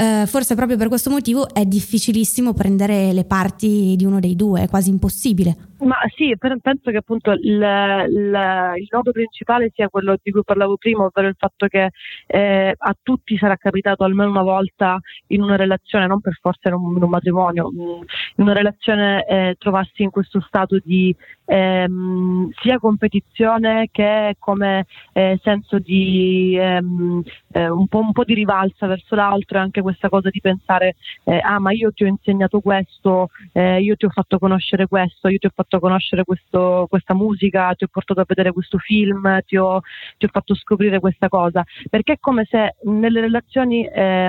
Uh, 0.00 0.24
forse 0.24 0.54
proprio 0.54 0.78
per 0.78 0.88
questo 0.88 1.10
motivo 1.10 1.52
è 1.52 1.66
difficilissimo 1.66 2.54
prendere 2.54 3.12
le 3.12 3.24
parti 3.24 3.94
di 3.98 4.04
uno 4.06 4.20
dei 4.20 4.36
due, 4.36 4.62
è 4.62 4.68
quasi 4.68 4.88
impossibile. 4.88 5.69
Ma 5.80 5.96
sì, 6.14 6.36
penso 6.36 6.90
che 6.90 6.96
appunto 6.98 7.30
il, 7.30 7.40
il, 7.42 8.74
il, 8.76 8.88
nodo 8.90 9.12
principale 9.12 9.70
sia 9.74 9.88
quello 9.88 10.16
di 10.22 10.30
cui 10.30 10.42
parlavo 10.44 10.76
prima, 10.76 11.04
ovvero 11.04 11.28
il 11.28 11.36
fatto 11.38 11.68
che 11.68 11.90
eh, 12.26 12.74
a 12.76 12.96
tutti 13.02 13.36
sarà 13.38 13.56
capitato 13.56 14.04
almeno 14.04 14.30
una 14.30 14.42
volta 14.42 14.98
in 15.28 15.42
una 15.42 15.56
relazione, 15.56 16.06
non 16.06 16.20
per 16.20 16.38
forza 16.40 16.68
in 16.68 16.74
un, 16.74 16.96
in 16.96 17.02
un 17.02 17.08
matrimonio, 17.08 17.70
mm, 17.72 17.78
in 17.78 18.44
una 18.44 18.52
relazione 18.52 19.24
eh, 19.26 19.56
trovarsi 19.58 20.02
in 20.02 20.10
questo 20.10 20.40
stato 20.40 20.78
di 20.84 21.16
ehm, 21.46 22.50
sia 22.60 22.78
competizione 22.78 23.88
che 23.90 24.36
come 24.38 24.86
eh, 25.12 25.38
senso 25.42 25.78
di 25.78 26.56
ehm, 26.58 27.22
eh, 27.52 27.68
un, 27.68 27.88
po', 27.88 27.98
un, 27.98 28.12
po', 28.12 28.24
di 28.24 28.34
rivalsa 28.34 28.86
verso 28.86 29.14
l'altro 29.14 29.58
e 29.58 29.60
anche 29.60 29.82
questa 29.82 30.08
cosa 30.08 30.30
di 30.30 30.40
pensare 30.40 30.96
eh, 31.24 31.40
ah 31.42 31.58
ma 31.58 31.72
io 31.72 31.90
ti 31.92 32.04
ho 32.04 32.06
insegnato 32.06 32.60
questo, 32.60 33.30
eh, 33.52 33.80
io 33.80 33.96
ti 33.96 34.04
ho 34.04 34.10
fatto 34.10 34.38
conoscere 34.38 34.86
questo, 34.86 35.28
io 35.28 35.38
ti 35.38 35.46
ho 35.46 35.52
fatto 35.54 35.69
fatto 35.70 35.78
conoscere 35.78 36.24
questo, 36.24 36.86
questa 36.88 37.14
musica, 37.14 37.72
ti 37.74 37.84
ho 37.84 37.88
portato 37.90 38.20
a 38.20 38.24
vedere 38.26 38.52
questo 38.52 38.78
film, 38.78 39.40
ti 39.46 39.56
ho, 39.56 39.80
ti 40.18 40.24
ho, 40.24 40.28
fatto 40.30 40.54
scoprire 40.56 40.98
questa 40.98 41.28
cosa, 41.28 41.62
perché 41.88 42.14
è 42.14 42.18
come 42.18 42.44
se 42.50 42.74
nelle 42.82 43.20
relazioni... 43.20 43.86
Eh, 43.86 44.28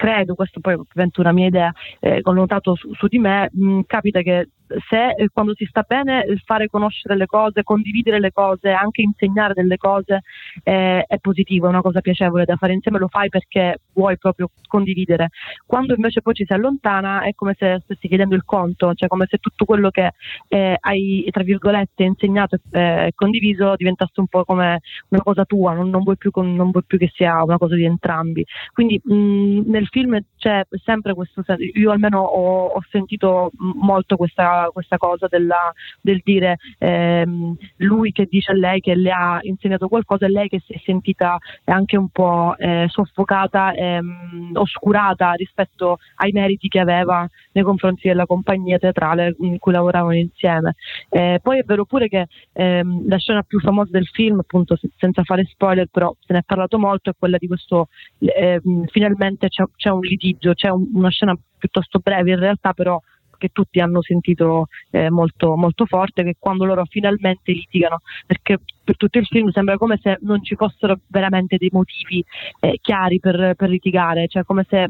credo, 0.00 0.34
questo 0.34 0.60
poi 0.60 0.72
ovviamente 0.72 1.20
una 1.20 1.30
mia 1.32 1.46
idea, 1.48 1.70
eh, 1.98 2.20
ho 2.22 2.32
notato 2.32 2.74
su, 2.74 2.90
su 2.94 3.06
di 3.06 3.18
me, 3.18 3.50
mh, 3.52 3.80
capita 3.86 4.22
che 4.22 4.48
se 4.88 5.10
eh, 5.10 5.28
quando 5.30 5.54
si 5.54 5.66
sta 5.66 5.84
bene 5.86 6.24
fare 6.44 6.68
conoscere 6.68 7.16
le 7.16 7.26
cose, 7.26 7.62
condividere 7.62 8.18
le 8.18 8.32
cose, 8.32 8.70
anche 8.70 9.02
insegnare 9.02 9.52
delle 9.52 9.76
cose 9.76 10.22
eh, 10.62 11.04
è 11.06 11.18
positivo, 11.18 11.66
è 11.66 11.68
una 11.68 11.82
cosa 11.82 12.00
piacevole 12.00 12.46
da 12.46 12.56
fare 12.56 12.72
insieme, 12.72 12.98
lo 12.98 13.08
fai 13.08 13.28
perché 13.28 13.80
vuoi 13.92 14.18
proprio 14.18 14.50
condividere. 14.66 15.28
Quando 15.66 15.94
invece 15.94 16.22
poi 16.22 16.34
ci 16.34 16.44
si 16.44 16.52
allontana 16.52 17.22
è 17.22 17.34
come 17.34 17.54
se 17.58 17.80
stessi 17.84 18.08
chiedendo 18.08 18.34
il 18.34 18.44
conto, 18.44 18.94
cioè 18.94 19.08
come 19.08 19.26
se 19.28 19.38
tutto 19.38 19.64
quello 19.64 19.90
che 19.90 20.12
eh, 20.48 20.76
hai 20.78 21.26
tra 21.30 21.42
virgolette 21.42 22.04
insegnato 22.04 22.56
e 22.70 22.80
eh, 22.80 23.12
condiviso 23.14 23.74
diventasse 23.76 24.20
un 24.20 24.26
po' 24.26 24.44
come 24.44 24.80
una 25.08 25.22
cosa 25.22 25.44
tua, 25.44 25.72
non, 25.72 25.90
non, 25.90 26.02
vuoi 26.02 26.16
più, 26.16 26.30
non, 26.34 26.70
vuoi 26.70 26.84
più, 26.86 26.98
che 26.98 27.10
sia 27.14 27.42
una 27.42 27.58
cosa 27.58 27.74
di 27.74 27.84
entrambi. 27.84 28.44
Quindi 28.72 29.00
mh, 29.02 29.70
nel 29.70 29.86
film 29.88 30.18
c'è 30.36 30.62
sempre 30.82 31.14
questo, 31.14 31.42
io 31.74 31.90
almeno 31.90 32.20
ho, 32.20 32.66
ho 32.66 32.82
sentito 32.90 33.50
molto 33.58 34.16
questa 34.16 34.70
questa, 34.72 34.96
cosa 34.96 35.26
della, 35.28 35.72
del 36.00 36.20
dire 36.22 36.56
ehm, 36.78 37.56
lui 37.76 38.12
che 38.12 38.26
dice 38.28 38.52
a 38.52 38.54
lei 38.54 38.80
che 38.80 38.94
le 38.94 39.10
ha 39.10 39.38
insegnato 39.42 39.88
qualcosa 39.88 40.26
e 40.26 40.30
lei 40.30 40.48
che 40.48 40.60
si 40.64 40.72
è 40.72 40.80
sentita 40.84 41.38
anche 41.64 41.96
un 41.96 42.08
po' 42.08 42.54
eh, 42.58 42.86
soffocata, 42.88 43.72
ehm, 43.96 44.50
oscurata 44.54 45.32
rispetto 45.32 45.98
ai 46.16 46.32
meriti 46.32 46.68
che 46.68 46.80
aveva 46.80 47.28
nei 47.52 47.64
confronti 47.64 48.08
della 48.08 48.26
compagnia 48.26 48.78
teatrale 48.78 49.34
in 49.40 49.58
cui 49.58 49.72
lavoravano 49.72 50.14
insieme. 50.14 50.74
Eh, 51.08 51.40
poi 51.42 51.58
è 51.58 51.62
vero 51.64 51.84
pure 51.84 52.08
che 52.08 52.26
ehm, 52.52 53.08
la 53.08 53.18
scena 53.18 53.42
più 53.42 53.60
famosa 53.60 53.90
del 53.90 54.06
film, 54.06 54.40
appunto 54.40 54.78
senza 54.96 55.22
fare 55.22 55.44
spoiler, 55.44 55.86
però 55.90 56.14
se 56.18 56.32
ne 56.32 56.40
è 56.40 56.42
parlato 56.44 56.78
molto, 56.78 57.10
è 57.10 57.14
quella 57.18 57.38
di 57.38 57.46
questo, 57.46 57.88
ehm, 58.18 58.86
finalmente 58.86 59.48
c'è, 59.48 59.64
c'è, 59.76 59.90
un 59.90 60.00
litigio, 60.00 60.54
c'è 60.54 60.68
un, 60.68 60.88
una 60.94 61.10
scena 61.10 61.36
piuttosto 61.58 61.98
breve 61.98 62.30
in 62.30 62.38
realtà, 62.38 62.72
però 62.72 63.00
che 63.40 63.48
tutti 63.52 63.80
hanno 63.80 64.02
sentito 64.02 64.66
eh, 64.90 65.10
molto, 65.10 65.56
molto 65.56 65.86
forte, 65.86 66.22
che 66.22 66.36
quando 66.38 66.66
loro 66.66 66.84
finalmente 66.84 67.52
litigano, 67.52 68.02
perché 68.26 68.58
per 68.84 68.96
tutto 68.98 69.18
il 69.18 69.26
film 69.26 69.50
sembra 69.50 69.78
come 69.78 69.98
se 70.02 70.18
non 70.20 70.44
ci 70.44 70.54
fossero 70.56 70.98
veramente 71.06 71.56
dei 71.56 71.70
motivi 71.72 72.22
eh, 72.60 72.78
chiari 72.82 73.18
per, 73.18 73.54
per, 73.56 73.70
litigare, 73.70 74.28
cioè 74.28 74.44
come 74.44 74.66
se 74.68 74.86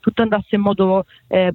tutto 0.00 0.22
andasse 0.22 0.56
in 0.56 0.62
modo 0.62 1.04
eh, 1.28 1.52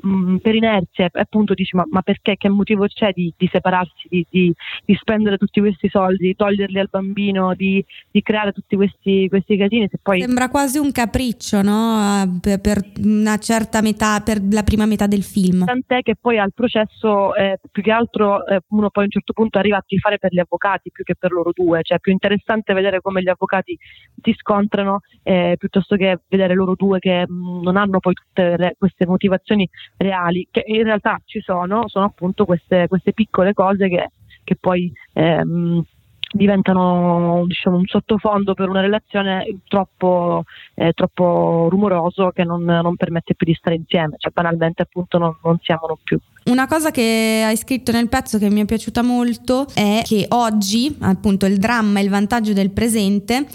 mh, 0.00 0.08
mm, 0.08 0.36
per 0.36 0.54
inerzia 0.54 1.06
e 1.06 1.10
appunto 1.20 1.54
dici 1.54 1.76
ma, 1.76 1.84
ma, 1.90 2.02
perché, 2.02 2.36
che 2.36 2.48
motivo 2.48 2.86
c'è 2.86 3.12
di, 3.12 3.32
di 3.36 3.48
separarsi, 3.50 4.08
di, 4.08 4.26
di, 4.28 4.52
di, 4.84 4.94
spendere 4.94 5.36
tutti 5.36 5.60
questi 5.60 5.88
soldi, 5.88 6.26
di 6.26 6.36
toglierli 6.36 6.78
al 6.78 6.88
bambino, 6.90 7.54
di, 7.54 7.84
creare 8.22 8.52
tutti 8.52 8.76
questi, 8.76 9.26
questi 9.28 9.56
casini. 9.56 9.88
Se 9.90 9.98
poi... 10.02 10.20
Sembra 10.20 10.48
quasi 10.48 10.78
un 10.78 10.92
capriccio 10.92 11.62
no? 11.62 12.38
per, 12.40 12.60
per, 12.60 12.82
una 13.02 13.38
certa 13.38 13.80
metà, 13.80 14.20
per 14.20 14.40
la 14.50 14.62
prima 14.62 14.86
metà 14.86 15.06
del 15.06 15.22
film. 15.22 15.64
Tant'è 15.64 16.02
che 16.02 16.16
poi 16.20 16.38
al 16.38 16.52
processo 16.52 17.34
eh, 17.34 17.58
più 17.70 17.82
che 17.82 17.90
altro 17.90 18.46
eh, 18.46 18.60
uno 18.68 18.90
poi 18.90 19.04
a 19.04 19.06
un 19.06 19.12
certo 19.12 19.32
punto 19.32 19.58
arriva 19.58 19.78
a 19.78 19.84
tifare 19.86 20.18
per 20.18 20.32
gli 20.32 20.38
avvocati 20.38 20.90
più 20.90 21.04
che 21.04 21.14
per 21.16 21.32
loro 21.32 21.50
due, 21.54 21.80
cioè 21.82 21.96
è 21.96 22.00
più 22.00 22.12
interessante 22.12 22.72
vedere 22.74 23.00
come 23.00 23.22
gli 23.22 23.28
avvocati 23.28 23.76
si 24.22 24.34
scontrano 24.36 25.00
eh, 25.22 25.56
piuttosto 25.58 25.96
che 25.96 26.20
vedere 26.28 26.54
loro 26.54 26.74
due 26.76 26.98
che 26.98 27.26
mh, 27.26 27.32
mm, 27.32 27.62
non 27.62 27.76
hanno 27.76 28.00
poi 28.00 28.14
tutte 28.14 28.56
le, 28.56 28.74
queste 28.78 29.06
motivazioni 29.06 29.68
reali, 30.00 30.48
che 30.50 30.64
in 30.66 30.82
realtà 30.84 31.20
ci 31.26 31.40
sono, 31.40 31.86
sono 31.86 32.06
appunto 32.06 32.44
queste, 32.44 32.88
queste 32.88 33.12
piccole 33.12 33.52
cose 33.52 33.88
che, 33.88 34.10
che 34.42 34.56
poi 34.56 34.90
ehm, 35.12 35.84
diventano 36.32 37.44
diciamo, 37.46 37.76
un 37.76 37.86
sottofondo 37.86 38.54
per 38.54 38.68
una 38.68 38.80
relazione 38.80 39.44
troppo, 39.68 40.44
eh, 40.74 40.92
troppo 40.92 41.66
rumoroso 41.68 42.30
che 42.30 42.44
non, 42.44 42.62
non, 42.62 42.96
permette 42.96 43.34
più 43.34 43.46
di 43.46 43.54
stare 43.54 43.76
insieme, 43.76 44.14
cioè 44.16 44.32
banalmente 44.32 44.82
appunto 44.82 45.18
non, 45.18 45.36
non 45.42 45.58
si 45.60 45.72
amano 45.72 45.98
più. 46.02 46.18
Una 46.44 46.66
cosa 46.66 46.90
che 46.90 47.42
hai 47.44 47.56
scritto 47.56 47.92
nel 47.92 48.08
pezzo 48.08 48.38
che 48.38 48.48
mi 48.48 48.62
è 48.62 48.64
piaciuta 48.64 49.02
molto 49.02 49.66
è 49.74 50.02
che 50.04 50.26
oggi 50.30 50.96
appunto 51.00 51.44
il 51.46 51.58
dramma 51.58 52.00
e 52.00 52.04
il 52.04 52.10
vantaggio 52.10 52.54
del 52.54 52.70
presente 52.70 53.46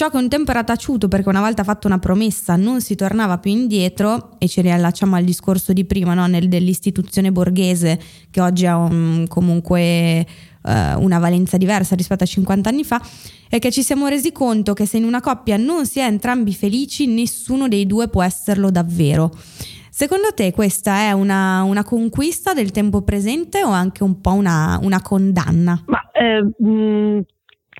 Ciò 0.00 0.08
che 0.08 0.16
un 0.16 0.30
tempo 0.30 0.50
era 0.50 0.64
taciuto 0.64 1.08
perché 1.08 1.28
una 1.28 1.40
volta 1.42 1.62
fatto 1.62 1.86
una 1.86 1.98
promessa 1.98 2.56
non 2.56 2.80
si 2.80 2.94
tornava 2.94 3.36
più 3.36 3.50
indietro, 3.50 4.30
e 4.38 4.48
ci 4.48 4.62
riallacciamo 4.62 5.14
al 5.14 5.24
discorso 5.24 5.74
di 5.74 5.84
prima 5.84 6.14
no? 6.14 6.26
Nel, 6.26 6.48
dell'istituzione 6.48 7.30
borghese 7.30 8.00
che 8.30 8.40
oggi 8.40 8.64
ha 8.64 8.78
un, 8.78 9.26
comunque 9.28 10.24
uh, 10.62 10.70
una 11.02 11.18
valenza 11.18 11.58
diversa 11.58 11.96
rispetto 11.96 12.24
a 12.24 12.26
50 12.26 12.70
anni 12.70 12.82
fa, 12.82 12.98
è 13.46 13.58
che 13.58 13.70
ci 13.70 13.82
siamo 13.82 14.06
resi 14.06 14.32
conto 14.32 14.72
che 14.72 14.86
se 14.86 14.96
in 14.96 15.04
una 15.04 15.20
coppia 15.20 15.58
non 15.58 15.84
si 15.84 15.98
è 15.98 16.06
entrambi 16.06 16.54
felici, 16.54 17.06
nessuno 17.06 17.68
dei 17.68 17.86
due 17.86 18.08
può 18.08 18.22
esserlo 18.22 18.70
davvero. 18.70 19.30
Secondo 19.90 20.32
te 20.34 20.50
questa 20.52 21.00
è 21.00 21.12
una, 21.12 21.62
una, 21.64 21.84
conquista 21.84 22.54
del 22.54 22.70
tempo 22.70 23.02
presente 23.02 23.62
o 23.62 23.68
anche 23.68 24.02
un 24.02 24.18
po' 24.22 24.32
una, 24.32 24.78
una 24.80 25.02
condanna? 25.02 25.82
Ma, 25.84 26.10
eh, 26.12 26.42
mh, 26.56 27.20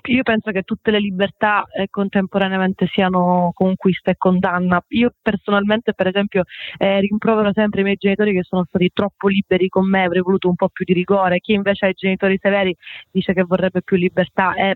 io 0.03 0.23
penso 0.23 0.51
che 0.51 0.63
tutte 0.63 0.91
le 0.91 0.99
libertà 0.99 1.65
eh, 1.71 1.87
contemporaneamente 1.89 2.87
siano 2.87 3.51
conquista 3.53 4.11
e 4.11 4.15
condanna. 4.17 4.83
Io 4.89 5.13
personalmente, 5.21 5.93
per 5.93 6.07
esempio, 6.07 6.43
eh, 6.77 6.99
rimprovero 6.99 7.51
sempre 7.53 7.81
i 7.81 7.83
miei 7.83 7.97
genitori 7.97 8.33
che 8.33 8.43
sono 8.43 8.65
stati 8.67 8.89
troppo 8.93 9.27
liberi 9.27 9.67
con 9.67 9.87
me, 9.87 10.03
avrei 10.03 10.21
voluto 10.21 10.47
un 10.47 10.55
po' 10.55 10.69
più 10.69 10.85
di 10.85 10.93
rigore. 10.93 11.39
Chi 11.39 11.53
invece 11.53 11.85
ha 11.85 11.89
i 11.89 11.93
genitori 11.93 12.37
severi 12.41 12.75
dice 13.11 13.33
che 13.33 13.43
vorrebbe 13.43 13.81
più 13.83 13.97
libertà. 13.97 14.53
È 14.53 14.73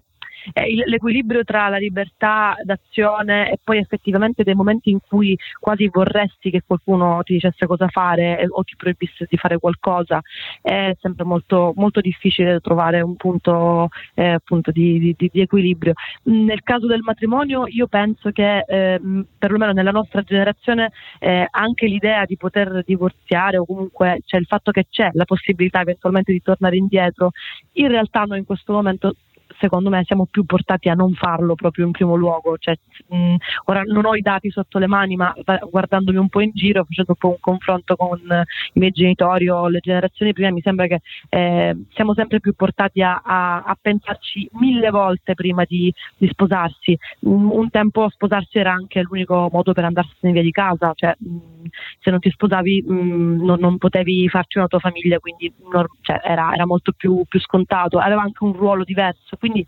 eh, 0.53 0.83
l'equilibrio 0.85 1.43
tra 1.43 1.69
la 1.69 1.77
libertà 1.77 2.55
d'azione 2.63 3.51
e 3.51 3.59
poi 3.63 3.77
effettivamente 3.77 4.43
dei 4.43 4.53
momenti 4.53 4.89
in 4.89 4.99
cui 5.05 5.37
quasi 5.59 5.89
vorresti 5.91 6.49
che 6.49 6.61
qualcuno 6.65 7.21
ti 7.23 7.33
dicesse 7.33 7.65
cosa 7.65 7.87
fare 7.87 8.45
o 8.47 8.63
ti 8.63 8.75
proibisse 8.75 9.25
di 9.29 9.37
fare 9.37 9.57
qualcosa 9.57 10.21
è 10.61 10.95
sempre 10.99 11.25
molto, 11.25 11.73
molto 11.75 12.01
difficile 12.01 12.59
trovare 12.59 13.01
un 13.01 13.15
punto, 13.15 13.89
eh, 14.13 14.29
appunto 14.29 14.71
di, 14.71 15.15
di, 15.17 15.29
di, 15.31 15.41
equilibrio. 15.41 15.93
Nel 16.23 16.61
caso 16.63 16.87
del 16.87 17.01
matrimonio 17.01 17.65
io 17.67 17.87
penso 17.87 18.31
che 18.31 18.59
eh, 18.59 18.99
perlomeno 19.37 19.71
nella 19.71 19.91
nostra 19.91 20.21
generazione 20.21 20.91
eh, 21.19 21.47
anche 21.49 21.87
l'idea 21.87 22.25
di 22.25 22.37
poter 22.37 22.83
divorziare 22.85 23.57
o 23.57 23.65
comunque 23.65 24.21
cioè 24.25 24.39
il 24.39 24.45
fatto 24.45 24.71
che 24.71 24.87
c'è 24.89 25.09
la 25.13 25.25
possibilità 25.25 25.81
eventualmente 25.81 26.31
di 26.31 26.41
tornare 26.41 26.77
indietro, 26.77 27.31
in 27.73 27.87
realtà 27.87 28.23
noi 28.23 28.39
in 28.39 28.45
questo 28.45 28.73
momento 28.73 29.15
secondo 29.59 29.89
me 29.89 30.03
siamo 30.05 30.27
più 30.29 30.45
portati 30.45 30.89
a 30.89 30.93
non 30.93 31.13
farlo 31.13 31.55
proprio 31.55 31.85
in 31.85 31.91
primo 31.91 32.15
luogo. 32.15 32.57
Cioè, 32.57 32.77
mh, 33.09 33.35
ora 33.65 33.81
non 33.83 34.05
ho 34.05 34.15
i 34.15 34.21
dati 34.21 34.49
sotto 34.49 34.79
le 34.79 34.87
mani, 34.87 35.15
ma 35.15 35.33
guardandomi 35.69 36.17
un 36.17 36.29
po' 36.29 36.41
in 36.41 36.51
giro, 36.53 36.83
facendo 36.83 37.11
un 37.11 37.17
po' 37.17 37.29
un 37.29 37.39
confronto 37.39 37.95
con 37.95 38.19
i 38.19 38.79
miei 38.79 38.91
genitori 38.91 39.49
o 39.49 39.67
le 39.67 39.79
generazioni 39.79 40.33
prima, 40.33 40.51
mi 40.51 40.61
sembra 40.61 40.87
che 40.87 41.01
eh, 41.29 41.75
siamo 41.93 42.13
sempre 42.13 42.39
più 42.39 42.53
portati 42.53 43.01
a, 43.01 43.21
a, 43.23 43.63
a, 43.63 43.77
pensarci 43.79 44.49
mille 44.53 44.89
volte 44.89 45.33
prima 45.33 45.63
di, 45.67 45.93
di 46.17 46.27
sposarsi. 46.27 46.97
Un, 47.21 47.49
un, 47.49 47.69
tempo 47.69 48.09
sposarsi 48.09 48.57
era 48.57 48.71
anche 48.71 49.01
l'unico 49.01 49.49
modo 49.51 49.73
per 49.73 49.83
andarsene 49.83 50.33
via 50.33 50.41
di 50.41 50.51
casa, 50.51 50.93
cioè, 50.95 51.15
mh, 51.17 51.67
se 51.99 52.11
non 52.11 52.19
ti 52.19 52.29
sposavi 52.29 52.83
mh, 52.87 53.43
non, 53.43 53.59
non, 53.59 53.77
potevi 53.77 54.27
farci 54.29 54.57
una 54.57 54.67
tua 54.67 54.79
famiglia, 54.79 55.19
quindi 55.19 55.51
non, 55.71 55.85
cioè, 56.01 56.19
era, 56.23 56.53
era, 56.53 56.65
molto 56.65 56.93
più, 56.95 57.23
più 57.27 57.39
scontato, 57.39 57.99
aveva 57.99 58.21
anche 58.21 58.43
un 58.43 58.53
ruolo 58.53 58.83
diverso 58.83 59.35
quindi 59.45 59.67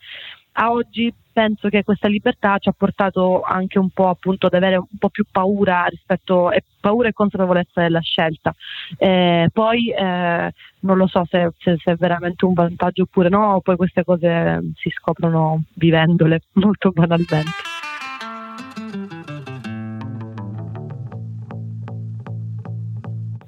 a 0.53 0.71
oggi 0.71 1.13
penso 1.31 1.69
che 1.69 1.83
questa 1.83 2.07
libertà 2.07 2.57
ci 2.57 2.67
ha 2.67 2.73
portato 2.75 3.41
anche 3.41 3.77
un 3.77 3.91
po' 3.91 4.09
appunto 4.09 4.47
ad 4.47 4.55
avere 4.55 4.77
un 4.77 4.97
po' 4.97 5.09
più 5.09 5.23
paura 5.31 5.85
rispetto 5.85 6.49
e 6.49 6.63
paura 6.79 7.09
e 7.09 7.13
consapevolezza 7.13 7.81
della 7.81 7.99
scelta. 7.99 8.55
Eh, 8.97 9.49
poi 9.53 9.91
eh, 9.91 10.51
non 10.79 10.97
lo 10.97 11.05
so 11.05 11.23
se, 11.29 11.51
se, 11.59 11.75
se, 11.77 11.91
è 11.91 11.95
veramente 11.95 12.43
un 12.45 12.53
vantaggio 12.53 13.03
oppure 13.03 13.29
no, 13.29 13.61
poi 13.63 13.75
queste 13.75 14.03
cose 14.03 14.71
si 14.77 14.89
scoprono 14.89 15.61
vivendole 15.75 16.41
molto 16.53 16.89
banalmente. 16.89 17.51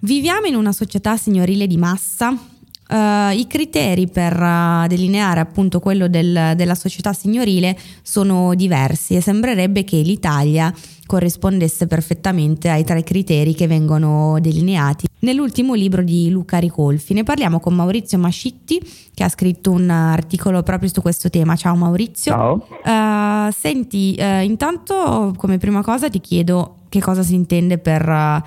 Viviamo 0.01 0.45
in 0.45 0.55
una 0.55 0.71
società 0.71 1.17
signorile 1.17 1.65
di 1.65 1.77
massa 1.77 2.48
Uh, 2.91 3.37
I 3.37 3.45
criteri 3.47 4.07
per 4.07 4.35
uh, 4.35 4.87
delineare 4.87 5.39
appunto 5.39 5.79
quello 5.79 6.07
del, 6.07 6.53
della 6.55 6.73
società 6.73 7.13
signorile 7.13 7.77
sono 8.01 8.55
diversi 8.55 9.15
e 9.15 9.21
sembrerebbe 9.21 9.83
che 9.83 9.97
l'Italia 9.97 10.73
corrispondesse 11.05 11.85
perfettamente 11.85 12.67
ai 12.67 12.83
tre 12.83 13.03
criteri 13.03 13.53
che 13.53 13.67
vengono 13.67 14.39
delineati 14.41 15.05
nell'ultimo 15.19 15.75
libro 15.75 16.01
di 16.01 16.31
Luca 16.31 16.57
Ricolfi. 16.57 17.13
Ne 17.13 17.21
parliamo 17.21 17.59
con 17.59 17.75
Maurizio 17.75 18.17
Mascitti 18.17 18.81
che 19.13 19.23
ha 19.23 19.29
scritto 19.29 19.69
un 19.69 19.87
articolo 19.91 20.63
proprio 20.63 20.89
su 20.91 21.03
questo 21.03 21.29
tema. 21.29 21.55
Ciao 21.55 21.75
Maurizio. 21.75 22.31
Ciao. 22.31 22.67
Uh, 22.83 23.51
senti, 23.51 24.19
intanto 24.19 25.35
come 25.37 25.59
prima 25.59 25.83
cosa 25.83 26.09
ti 26.09 26.19
chiedo 26.19 26.77
che 26.89 27.01
cosa 27.01 27.21
si 27.21 27.35
intende 27.35 27.77
per 27.77 28.43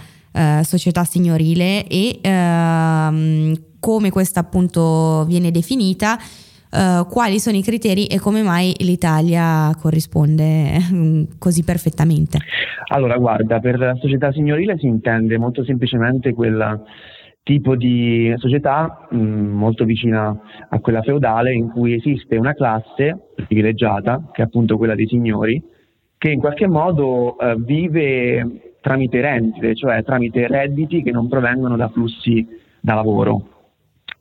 società 0.64 1.04
signorile 1.04 1.86
e 1.86 2.18
ehm, 2.20 3.70
come 3.82 4.10
questa 4.10 4.38
appunto 4.38 5.24
viene 5.24 5.50
definita, 5.50 6.12
uh, 6.14 7.04
quali 7.08 7.40
sono 7.40 7.56
i 7.56 7.62
criteri 7.62 8.06
e 8.06 8.20
come 8.20 8.42
mai 8.42 8.72
l'Italia 8.78 9.74
corrisponde 9.76 10.78
mm, 10.78 11.22
così 11.36 11.64
perfettamente? 11.64 12.38
Allora, 12.92 13.16
guarda, 13.16 13.58
per 13.58 13.98
società 14.00 14.30
signorile 14.30 14.78
si 14.78 14.86
intende 14.86 15.36
molto 15.36 15.64
semplicemente 15.64 16.32
quel 16.32 16.80
tipo 17.42 17.74
di 17.74 18.32
società 18.36 19.08
mh, 19.10 19.16
mm, 19.16 19.52
molto 19.52 19.84
vicina 19.84 20.40
a 20.68 20.78
quella 20.78 21.02
feudale 21.02 21.52
in 21.52 21.68
cui 21.68 21.94
esiste 21.94 22.36
una 22.36 22.54
classe 22.54 23.32
privilegiata, 23.34 24.30
che 24.30 24.42
è 24.42 24.44
appunto 24.44 24.76
quella 24.76 24.94
dei 24.94 25.08
signori, 25.08 25.60
che 26.16 26.30
in 26.30 26.38
qualche 26.38 26.68
modo 26.68 27.34
uh, 27.36 27.60
vive 27.60 28.76
tramite 28.80 29.20
rendite, 29.20 29.74
cioè 29.74 30.04
tramite 30.04 30.46
redditi 30.46 31.02
che 31.02 31.10
non 31.10 31.26
provengono 31.28 31.76
da 31.76 31.88
flussi 31.88 32.46
da 32.80 32.94
lavoro. 32.94 33.61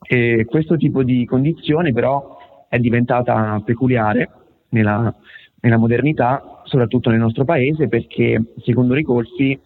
E 0.02 0.44
questo 0.48 0.76
tipo 0.76 1.02
di 1.02 1.24
condizione 1.24 1.92
però 1.92 2.66
è 2.68 2.78
diventata 2.78 3.60
peculiare 3.64 4.28
nella, 4.70 5.14
nella 5.60 5.76
modernità, 5.76 6.62
soprattutto 6.64 7.10
nel 7.10 7.20
nostro 7.20 7.44
paese, 7.44 7.88
perché 7.88 8.54
secondo 8.62 8.94
Ricolfi 8.94 9.58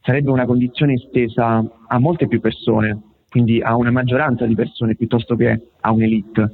sarebbe 0.00 0.30
una 0.30 0.46
condizione 0.46 0.94
estesa 0.94 1.64
a 1.86 1.98
molte 1.98 2.26
più 2.26 2.40
persone, 2.40 3.00
quindi 3.28 3.60
a 3.60 3.76
una 3.76 3.90
maggioranza 3.90 4.46
di 4.46 4.54
persone 4.54 4.94
piuttosto 4.96 5.36
che 5.36 5.68
a 5.80 5.92
un'elite. 5.92 6.52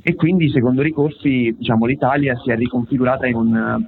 E 0.00 0.14
quindi, 0.14 0.48
secondo 0.50 0.80
Ricolfi, 0.80 1.54
diciamo, 1.58 1.84
l'Italia 1.84 2.34
si 2.36 2.50
è 2.50 2.56
riconfigurata 2.56 3.26
in 3.26 3.34
un, 3.34 3.86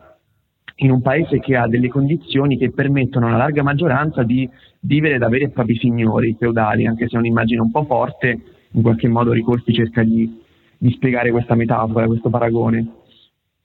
in 0.77 0.91
un, 0.91 1.01
paese 1.01 1.41
che 1.41 1.57
ha 1.57 1.67
delle 1.67 1.89
condizioni 1.89 2.59
che 2.59 2.73
permettono 2.73 3.27
alla 3.27 3.39
larga 3.39 3.63
maggioranza 3.63 4.23
di 4.23 4.49
vivere 4.81 5.17
da 5.17 5.29
veri 5.29 5.45
e 5.45 5.51
propri 5.51 5.77
signori 5.77 6.37
feudali, 6.39 6.87
anche 6.87 7.09
se 7.09 7.17
è 7.17 7.19
un'immagine 7.19 7.61
un 7.63 7.71
po' 7.71 7.85
forte, 7.85 8.39
in 8.75 8.83
qualche 8.83 9.09
modo 9.09 9.33
Ricolfi 9.33 9.73
cerca 9.73 10.03
di, 10.03 10.41
di 10.79 10.91
spiegare 10.93 11.31
questa 11.31 11.55
metafora, 11.55 12.07
questo 12.07 12.31
paragone. 12.31 12.87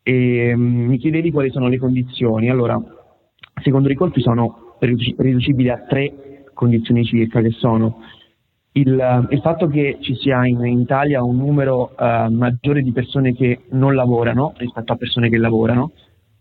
E, 0.03 0.53
um, 0.53 0.61
mi 0.61 0.97
chiedevi 0.97 1.31
quali 1.31 1.51
sono 1.51 1.67
le 1.67 1.77
condizioni. 1.77 2.49
Allora, 2.49 2.81
secondo 3.61 3.87
Ricolfi 3.87 4.21
sono 4.21 4.75
riducibili 4.79 5.69
a 5.69 5.85
tre 5.87 6.45
condizioni 6.53 7.03
circa, 7.03 7.41
che 7.41 7.51
sono 7.51 8.01
il, 8.73 9.27
il 9.29 9.41
fatto 9.41 9.67
che 9.67 9.97
ci 10.01 10.15
sia 10.15 10.45
in, 10.45 10.63
in 10.63 10.79
Italia 10.79 11.23
un 11.23 11.37
numero 11.37 11.95
uh, 11.97 12.31
maggiore 12.31 12.81
di 12.81 12.91
persone 12.91 13.33
che 13.33 13.61
non 13.71 13.95
lavorano 13.95 14.53
rispetto 14.57 14.93
a 14.93 14.95
persone 14.95 15.29
che 15.29 15.37
lavorano, 15.37 15.91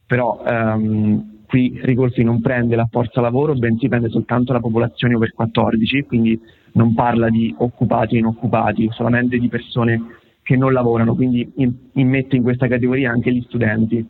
però 0.07 0.43
um, 0.45 1.45
qui 1.47 1.79
Ricolfi 1.83 2.23
non 2.23 2.41
prende 2.41 2.77
la 2.77 2.87
forza 2.91 3.21
lavoro, 3.21 3.55
bensì 3.55 3.89
prende 3.89 4.11
soltanto 4.11 4.53
la 4.53 4.61
popolazione 4.61 5.15
over 5.15 5.33
14, 5.33 6.03
quindi 6.05 6.39
non 6.79 6.95
parla 6.95 7.29
di 7.29 7.53
occupati 7.59 8.14
e 8.14 8.19
inoccupati, 8.21 8.88
solamente 8.93 9.37
di 9.37 9.49
persone 9.49 10.01
che 10.43 10.57
non 10.57 10.73
lavorano, 10.73 11.14
quindi 11.14 11.53
immette 11.95 12.37
in 12.37 12.43
questa 12.43 12.69
categoria 12.69 13.11
anche 13.11 13.33
gli 13.33 13.43
studenti. 13.43 14.07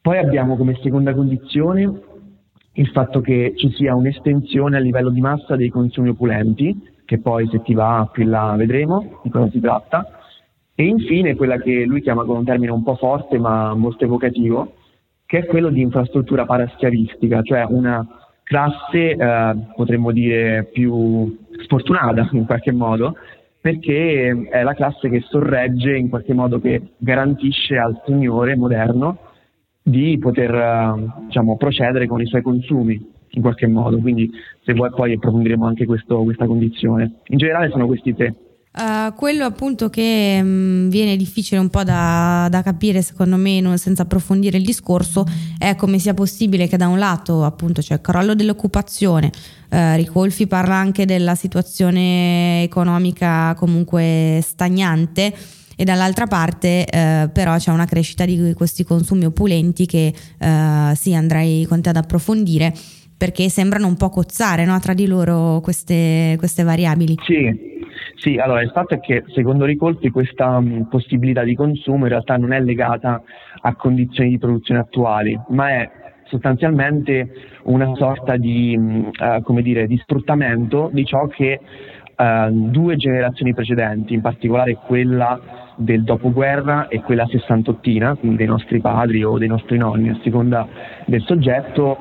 Poi 0.00 0.18
abbiamo 0.18 0.56
come 0.56 0.78
seconda 0.82 1.14
condizione 1.14 2.00
il 2.72 2.88
fatto 2.90 3.20
che 3.20 3.54
ci 3.56 3.72
sia 3.72 3.94
un'estensione 3.94 4.76
a 4.76 4.80
livello 4.80 5.10
di 5.10 5.20
massa 5.20 5.56
dei 5.56 5.70
consumi 5.70 6.10
opulenti, 6.10 6.94
che 7.04 7.18
poi 7.18 7.48
se 7.48 7.62
ti 7.62 7.74
va 7.74 8.08
più 8.12 8.22
in 8.22 8.30
là 8.30 8.54
vedremo 8.56 9.20
di 9.24 9.30
cosa 9.30 9.50
si 9.50 9.58
tratta, 9.58 10.06
e 10.74 10.84
infine 10.84 11.34
quella 11.34 11.56
che 11.56 11.84
lui 11.86 12.02
chiama 12.02 12.24
con 12.24 12.36
un 12.36 12.44
termine 12.44 12.70
un 12.70 12.84
po' 12.84 12.94
forte 12.96 13.38
ma 13.38 13.74
molto 13.74 14.04
evocativo, 14.04 14.74
che 15.26 15.38
è 15.38 15.46
quello 15.46 15.70
di 15.70 15.80
infrastruttura 15.80 16.44
paraschiavistica, 16.44 17.42
cioè 17.42 17.64
una 17.68 18.06
classe 18.44 19.10
eh, 19.10 19.56
potremmo 19.74 20.12
dire 20.12 20.70
più 20.72 21.36
sfortunata 21.62 22.28
in 22.32 22.46
qualche 22.46 22.72
modo 22.72 23.16
perché 23.60 24.48
è 24.50 24.62
la 24.62 24.74
classe 24.74 25.08
che 25.08 25.20
sorregge 25.28 25.96
in 25.96 26.08
qualche 26.08 26.32
modo 26.32 26.60
che 26.60 26.92
garantisce 26.96 27.76
al 27.76 28.00
signore 28.06 28.56
moderno 28.56 29.18
di 29.82 30.18
poter 30.18 30.54
eh, 30.54 31.24
diciamo, 31.26 31.56
procedere 31.56 32.06
con 32.06 32.20
i 32.20 32.26
suoi 32.26 32.42
consumi 32.42 33.16
in 33.32 33.42
qualche 33.42 33.66
modo, 33.66 33.98
quindi 33.98 34.30
se 34.62 34.72
vuoi 34.72 34.90
poi 34.90 35.14
approfondiremo 35.14 35.66
anche 35.66 35.86
questo, 35.86 36.22
questa 36.22 36.46
condizione. 36.46 37.20
In 37.26 37.38
generale 37.38 37.68
sono 37.70 37.86
questi 37.86 38.14
tre. 38.14 38.34
Uh, 38.78 39.12
quello 39.16 39.44
appunto 39.44 39.90
che 39.90 40.40
mh, 40.40 40.46
mm, 40.46 40.88
viene 40.88 41.16
difficile 41.16 41.58
un 41.58 41.68
po' 41.68 41.82
da, 41.82 42.46
da 42.48 42.62
capire 42.62 43.02
secondo 43.02 43.34
me 43.34 43.60
non, 43.60 43.76
senza 43.76 44.02
approfondire 44.02 44.56
il 44.56 44.64
discorso 44.64 45.26
è 45.58 45.74
come 45.74 45.98
sia 45.98 46.14
possibile 46.14 46.68
che 46.68 46.76
da 46.76 46.86
un 46.86 46.96
lato 46.96 47.42
appunto 47.42 47.80
c'è 47.80 47.94
il 47.94 48.00
crollo 48.00 48.36
dell'occupazione, 48.36 49.32
uh, 49.70 49.96
Ricolfi 49.96 50.46
parla 50.46 50.76
anche 50.76 51.06
della 51.06 51.34
situazione 51.34 52.62
economica 52.62 53.52
comunque 53.56 54.38
stagnante 54.44 55.34
e 55.74 55.82
dall'altra 55.82 56.28
parte 56.28 56.86
uh, 56.86 57.32
però 57.32 57.56
c'è 57.56 57.72
una 57.72 57.84
crescita 57.84 58.24
di 58.24 58.52
questi 58.54 58.84
consumi 58.84 59.24
opulenti 59.24 59.86
che 59.86 60.14
sì 60.94 61.14
andrei 61.14 61.66
con 61.66 61.82
te 61.82 61.88
ad 61.88 61.96
approfondire 61.96 62.72
perché 63.16 63.48
sembrano 63.48 63.88
un 63.88 63.96
po' 63.96 64.10
cozzare 64.10 64.64
no, 64.64 64.78
tra 64.78 64.94
di 64.94 65.06
loro 65.06 65.60
queste, 65.60 66.36
queste 66.38 66.62
variabili. 66.62 67.16
Sì, 67.26 67.76
sì, 68.18 68.36
allora 68.36 68.62
il 68.62 68.70
fatto 68.70 68.94
è 68.94 69.00
che 69.00 69.22
secondo 69.28 69.64
Ricolfi 69.64 70.10
questa 70.10 70.58
mh, 70.58 70.88
possibilità 70.88 71.44
di 71.44 71.54
consumo 71.54 72.04
in 72.04 72.10
realtà 72.10 72.36
non 72.36 72.52
è 72.52 72.60
legata 72.60 73.22
a 73.60 73.74
condizioni 73.76 74.30
di 74.30 74.38
produzione 74.38 74.80
attuali, 74.80 75.38
ma 75.50 75.68
è 75.70 75.90
sostanzialmente 76.24 77.30
una 77.64 77.94
sorta 77.94 78.36
di, 78.36 78.76
mh, 78.76 79.10
uh, 79.46 79.60
dire, 79.60 79.86
di 79.86 79.96
sfruttamento 79.98 80.90
di 80.92 81.04
ciò 81.04 81.28
che 81.28 81.60
uh, 82.16 82.50
due 82.50 82.96
generazioni 82.96 83.54
precedenti, 83.54 84.14
in 84.14 84.20
particolare 84.20 84.74
quella 84.84 85.40
del 85.76 86.02
dopoguerra 86.02 86.88
e 86.88 87.00
quella 87.02 87.26
sessantottina, 87.26 88.16
quindi 88.16 88.38
dei 88.38 88.46
nostri 88.46 88.80
padri 88.80 89.22
o 89.22 89.38
dei 89.38 89.46
nostri 89.46 89.78
nonni, 89.78 90.08
a 90.08 90.18
seconda 90.24 90.66
del 91.06 91.22
soggetto, 91.22 91.96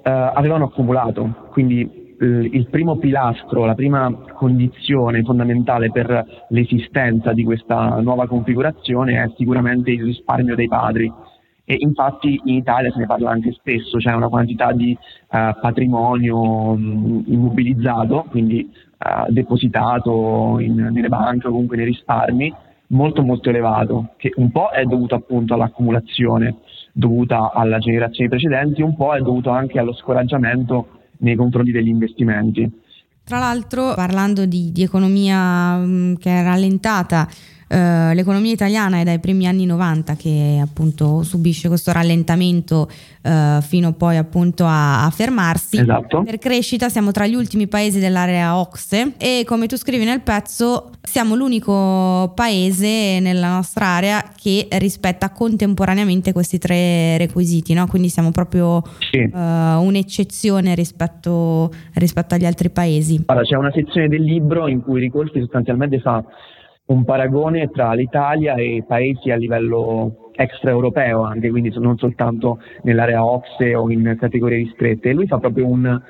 eh, 0.00 0.10
avevano 0.10 0.66
accumulato. 0.66 1.48
Quindi 1.50 2.05
il 2.18 2.66
primo 2.70 2.96
pilastro, 2.96 3.64
la 3.64 3.74
prima 3.74 4.10
condizione 4.34 5.22
fondamentale 5.22 5.90
per 5.90 6.46
l'esistenza 6.48 7.32
di 7.32 7.44
questa 7.44 8.00
nuova 8.00 8.26
configurazione 8.26 9.22
è 9.22 9.30
sicuramente 9.36 9.90
il 9.90 10.04
risparmio 10.04 10.54
dei 10.54 10.68
padri. 10.68 11.12
E 11.68 11.76
infatti 11.80 12.40
in 12.44 12.54
Italia 12.54 12.92
se 12.92 13.00
ne 13.00 13.06
parla 13.06 13.30
anche 13.30 13.50
spesso, 13.52 13.98
c'è 13.98 14.12
una 14.12 14.28
quantità 14.28 14.72
di 14.72 14.92
eh, 14.92 15.56
patrimonio 15.60 16.74
mh, 16.74 17.24
immobilizzato, 17.26 18.26
quindi 18.30 18.60
eh, 18.60 19.32
depositato 19.32 20.58
in, 20.60 20.74
nelle 20.92 21.08
banche 21.08 21.48
o 21.48 21.50
comunque 21.50 21.76
nei 21.76 21.86
risparmi, 21.86 22.54
molto 22.88 23.22
molto 23.22 23.48
elevato, 23.48 24.10
che 24.16 24.30
un 24.36 24.52
po' 24.52 24.68
è 24.68 24.84
dovuto 24.84 25.16
appunto 25.16 25.54
all'accumulazione 25.54 26.58
dovuta 26.92 27.50
alla 27.52 27.78
generazione 27.78 28.30
precedenti, 28.30 28.80
un 28.80 28.94
po' 28.94 29.14
è 29.14 29.20
dovuto 29.20 29.50
anche 29.50 29.80
allo 29.80 29.92
scoraggiamento 29.92 30.86
nei 31.18 31.36
confronti 31.36 31.70
degli 31.70 31.88
investimenti. 31.88 32.70
Tra 33.24 33.38
l'altro, 33.38 33.94
parlando 33.94 34.46
di, 34.46 34.70
di 34.70 34.82
economia 34.82 35.78
mh, 35.78 36.18
che 36.18 36.30
è 36.30 36.42
rallentata, 36.42 37.28
Uh, 37.68 38.14
l'economia 38.14 38.52
italiana 38.52 39.00
è 39.00 39.02
dai 39.02 39.18
primi 39.18 39.48
anni 39.48 39.66
90 39.66 40.14
che 40.14 40.60
appunto 40.62 41.24
subisce 41.24 41.66
questo 41.66 41.90
rallentamento 41.90 42.88
uh, 43.22 43.60
fino 43.60 43.92
poi 43.92 44.16
appunto 44.16 44.64
a, 44.64 45.04
a 45.04 45.10
fermarsi. 45.10 45.78
Esatto. 45.78 46.22
Per 46.22 46.38
crescita 46.38 46.88
siamo 46.88 47.10
tra 47.10 47.26
gli 47.26 47.34
ultimi 47.34 47.66
paesi 47.66 47.98
dell'area 47.98 48.56
OXE 48.56 49.14
e 49.18 49.42
come 49.44 49.66
tu 49.66 49.76
scrivi 49.76 50.04
nel 50.04 50.20
pezzo 50.20 50.90
siamo 51.02 51.34
l'unico 51.34 52.32
paese 52.36 53.18
nella 53.20 53.48
nostra 53.48 53.86
area 53.86 54.22
che 54.40 54.68
rispetta 54.78 55.30
contemporaneamente 55.30 56.32
questi 56.32 56.58
tre 56.58 57.16
requisiti, 57.18 57.74
no? 57.74 57.86
quindi 57.88 58.08
siamo 58.08 58.30
proprio 58.30 58.82
sì. 59.10 59.18
uh, 59.18 59.38
un'eccezione 59.38 60.74
rispetto, 60.76 61.70
rispetto 61.94 62.34
agli 62.34 62.44
altri 62.44 62.70
paesi. 62.70 63.24
Allora, 63.26 63.44
c'è 63.44 63.56
una 63.56 63.72
sezione 63.72 64.06
del 64.06 64.22
libro 64.22 64.68
in 64.68 64.82
cui 64.82 65.00
Ricolfi 65.00 65.40
sostanzialmente 65.40 66.00
fa 66.00 66.22
un 66.86 67.04
paragone 67.04 67.68
tra 67.70 67.92
l'Italia 67.92 68.54
e 68.54 68.84
paesi 68.86 69.30
a 69.30 69.36
livello 69.36 70.30
extraeuropeo 70.36 71.22
anche, 71.22 71.50
quindi 71.50 71.72
non 71.78 71.96
soltanto 71.96 72.60
nell'area 72.82 73.24
OXE 73.24 73.74
o 73.74 73.90
in 73.90 74.16
categorie 74.18 74.58
ristrette. 74.58 75.10
E 75.10 75.14
lui 75.14 75.26
fa 75.26 75.38
proprio 75.38 75.66
un, 75.66 76.00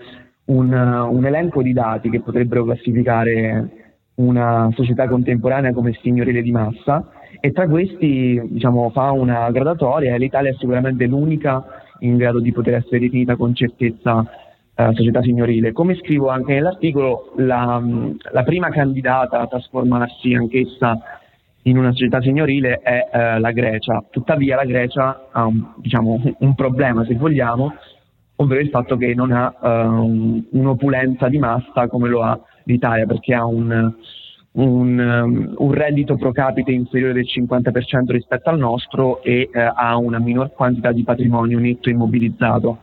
un, 0.47 0.73
un 0.73 1.27
elenco 1.27 1.63
di 1.63 1.73
dati 1.73 2.11
che 2.11 2.21
potrebbero 2.21 2.65
classificare 2.65 3.85
una 4.17 4.71
società 4.75 5.09
contemporanea 5.09 5.73
come 5.73 5.93
signorile 6.03 6.43
di 6.43 6.51
massa 6.51 7.11
e 7.41 7.53
tra 7.53 7.69
questi 7.69 8.41
diciamo, 8.49 8.91
fa 8.91 9.11
una 9.11 9.51
gradatoria 9.51 10.15
e 10.15 10.19
l'Italia 10.19 10.51
è 10.51 10.55
sicuramente 10.55 11.07
l'unica 11.07 11.65
in 12.01 12.17
grado 12.17 12.41
di 12.41 12.53
poter 12.53 12.75
essere 12.75 12.99
definita 12.99 13.37
con 13.37 13.55
certezza 13.55 14.25
eh, 14.77 14.93
società 14.93 15.23
signorile. 15.23 15.73
Come 15.73 15.97
scrivo 15.97 16.29
anche 16.29 16.55
nell'articolo, 16.55 17.33
la, 17.37 17.83
la, 18.31 18.43
prima 18.43 18.69
candidata 18.69 19.41
a 19.41 19.47
trasformarsi 19.47 20.35
anch'essa 20.35 21.01
in 21.63 21.79
una 21.79 21.91
società 21.93 22.21
signorile 22.21 22.81
è 22.81 23.09
eh, 23.11 23.39
la 23.41 23.51
Grecia. 23.53 24.05
Tuttavia 24.11 24.57
la 24.57 24.65
Grecia 24.65 25.29
ha 25.33 25.47
un, 25.47 25.73
diciamo, 25.77 26.21
un, 26.39 26.55
problema, 26.55 27.05
se 27.05 27.15
vogliamo, 27.15 27.75
ovvero 28.37 28.61
il 28.61 28.69
fatto 28.69 28.97
che 28.97 29.15
non 29.15 29.33
ha 29.33 29.55
uh, 29.59 30.45
un'opulenza 30.51 31.29
di 31.29 31.39
massa 31.39 31.89
come 31.89 32.09
lo 32.09 32.23
ha 32.23 32.39
l'Italia, 32.65 33.07
perché 33.07 33.35
ha 33.35 33.47
un, 33.47 33.95
un, 34.53 34.99
um, 34.99 35.55
un, 35.57 35.73
reddito 35.73 36.17
pro 36.17 36.33
capite 36.33 36.71
inferiore 36.71 37.15
del 37.15 37.27
50% 37.27 38.11
rispetto 38.11 38.51
al 38.51 38.59
nostro 38.59 39.23
e 39.23 39.49
uh, 39.53 39.59
ha 39.75 39.97
una 39.97 40.19
minor 40.19 40.53
quantità 40.53 40.93
di 40.93 41.03
patrimonio 41.03 41.59
netto 41.59 41.89
immobilizzato. 41.89 42.79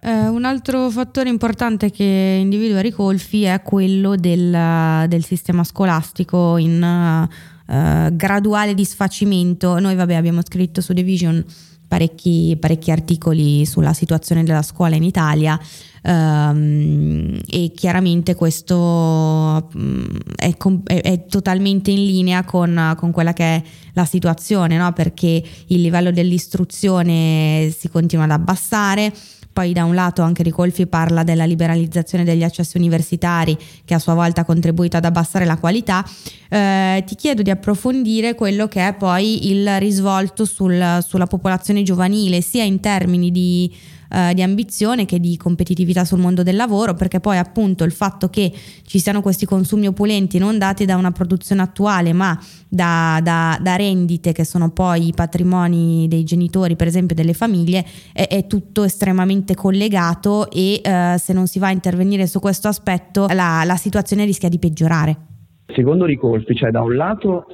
Eh, 0.00 0.28
un 0.28 0.44
altro 0.44 0.90
fattore 0.90 1.28
importante 1.28 1.90
che 1.90 2.38
individua 2.40 2.80
Ricolfi 2.80 3.42
è 3.42 3.60
quello 3.62 4.14
del, 4.14 5.06
del 5.08 5.24
sistema 5.24 5.64
scolastico 5.64 6.56
in 6.56 6.80
uh, 6.80 8.14
graduale 8.14 8.74
disfacimento. 8.74 9.78
Noi 9.80 9.96
vabbè, 9.96 10.14
abbiamo 10.14 10.40
scritto 10.42 10.80
su 10.80 10.92
Division 10.92 11.44
parecchi, 11.88 12.56
parecchi 12.60 12.92
articoli 12.92 13.66
sulla 13.66 13.92
situazione 13.92 14.44
della 14.44 14.62
scuola 14.62 14.94
in 14.94 15.02
Italia 15.02 15.58
um, 16.02 17.36
e 17.48 17.72
chiaramente 17.74 18.34
questo 18.34 18.76
um, 18.76 20.06
è, 20.36 20.54
è, 20.84 21.00
è, 21.00 21.24
totalmente 21.26 21.90
in 21.90 22.04
linea 22.04 22.44
con, 22.44 22.94
con, 22.96 23.10
quella 23.10 23.32
che 23.32 23.44
è 23.44 23.62
la 23.94 24.04
situazione, 24.04 24.76
no? 24.76 24.92
perché 24.92 25.42
il 25.66 25.80
livello 25.80 26.12
dell'istruzione 26.12 27.74
si 27.76 27.88
continua 27.88 28.26
ad 28.26 28.32
abbassare 28.32 29.12
poi 29.58 29.72
da 29.72 29.82
un 29.82 29.96
lato 29.96 30.22
anche 30.22 30.44
Ricolfi 30.44 30.86
parla 30.86 31.24
della 31.24 31.44
liberalizzazione 31.44 32.22
degli 32.22 32.44
accessi 32.44 32.76
universitari 32.76 33.58
che 33.84 33.92
a 33.92 33.98
sua 33.98 34.14
volta 34.14 34.42
ha 34.42 34.44
contribuito 34.44 34.96
ad 34.96 35.04
abbassare 35.04 35.44
la 35.44 35.56
qualità, 35.56 36.04
eh, 36.48 37.02
ti 37.04 37.16
chiedo 37.16 37.42
di 37.42 37.50
approfondire 37.50 38.36
quello 38.36 38.68
che 38.68 38.86
è 38.86 38.94
poi 38.94 39.50
il 39.50 39.80
risvolto 39.80 40.44
sul, 40.44 41.00
sulla 41.04 41.26
popolazione 41.26 41.82
giovanile, 41.82 42.40
sia 42.40 42.62
in 42.62 42.78
termini 42.78 43.32
di 43.32 43.74
eh, 44.08 44.34
di 44.34 44.42
ambizione 44.42 45.04
che 45.04 45.20
di 45.20 45.36
competitività 45.36 46.04
sul 46.04 46.18
mondo 46.18 46.42
del 46.42 46.56
lavoro, 46.56 46.94
perché 46.94 47.20
poi 47.20 47.38
appunto 47.38 47.84
il 47.84 47.92
fatto 47.92 48.28
che 48.28 48.52
ci 48.86 48.98
siano 48.98 49.20
questi 49.20 49.46
consumi 49.46 49.86
opulenti 49.86 50.38
non 50.38 50.58
dati 50.58 50.84
da 50.84 50.96
una 50.96 51.10
produzione 51.10 51.62
attuale, 51.62 52.12
ma 52.12 52.38
da, 52.68 53.20
da, 53.22 53.58
da 53.60 53.76
rendite 53.76 54.32
che 54.32 54.44
sono 54.44 54.70
poi 54.70 55.08
i 55.08 55.12
patrimoni 55.12 56.06
dei 56.08 56.24
genitori, 56.24 56.76
per 56.76 56.86
esempio 56.86 57.14
delle 57.14 57.32
famiglie, 57.34 57.84
è, 58.12 58.26
è 58.28 58.46
tutto 58.46 58.84
estremamente 58.84 59.54
collegato 59.54 60.50
e 60.50 60.80
eh, 60.82 61.16
se 61.18 61.32
non 61.32 61.46
si 61.46 61.58
va 61.58 61.68
a 61.68 61.72
intervenire 61.72 62.26
su 62.26 62.40
questo 62.40 62.68
aspetto 62.68 63.26
la, 63.28 63.62
la 63.64 63.76
situazione 63.76 64.24
rischia 64.24 64.48
di 64.48 64.58
peggiorare. 64.58 65.16
Secondo 65.74 66.06
Ricolfi, 66.06 66.54
cioè 66.54 66.70
da 66.70 66.80
un 66.80 66.96
lato 66.96 67.44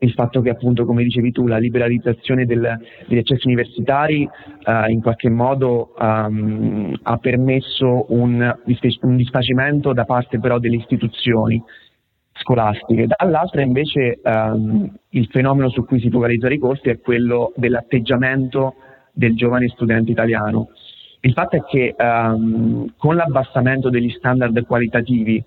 il 0.00 0.12
fatto 0.12 0.40
che 0.40 0.50
appunto, 0.50 0.84
come 0.84 1.02
dicevi 1.02 1.32
tu, 1.32 1.46
la 1.46 1.58
liberalizzazione 1.58 2.44
del, 2.44 2.78
degli 3.06 3.18
accessi 3.18 3.46
universitari 3.46 4.22
uh, 4.22 4.90
in 4.90 5.00
qualche 5.00 5.28
modo 5.28 5.94
um, 5.98 6.96
ha 7.02 7.16
permesso 7.16 8.06
un, 8.10 8.56
un, 9.02 9.16
disfacimento 9.16 9.92
da 9.92 10.04
parte 10.04 10.38
però 10.38 10.58
delle 10.58 10.76
istituzioni 10.76 11.62
scolastiche. 12.32 13.06
Dall'altra 13.06 13.62
invece 13.62 14.20
um, 14.22 14.88
il 15.10 15.26
fenomeno 15.26 15.68
su 15.70 15.84
cui 15.84 15.98
si 16.00 16.10
focalizza 16.10 16.48
i 16.48 16.58
costi 16.58 16.90
è 16.90 17.00
quello 17.00 17.52
dell'atteggiamento 17.56 18.74
del 19.12 19.34
giovane 19.34 19.68
studente 19.68 20.12
italiano. 20.12 20.68
Il 21.20 21.32
fatto 21.32 21.56
è 21.56 21.64
che 21.64 21.96
um, 21.98 22.94
con 22.96 23.16
l'abbassamento 23.16 23.90
degli 23.90 24.10
standard 24.10 24.64
qualitativi 24.64 25.42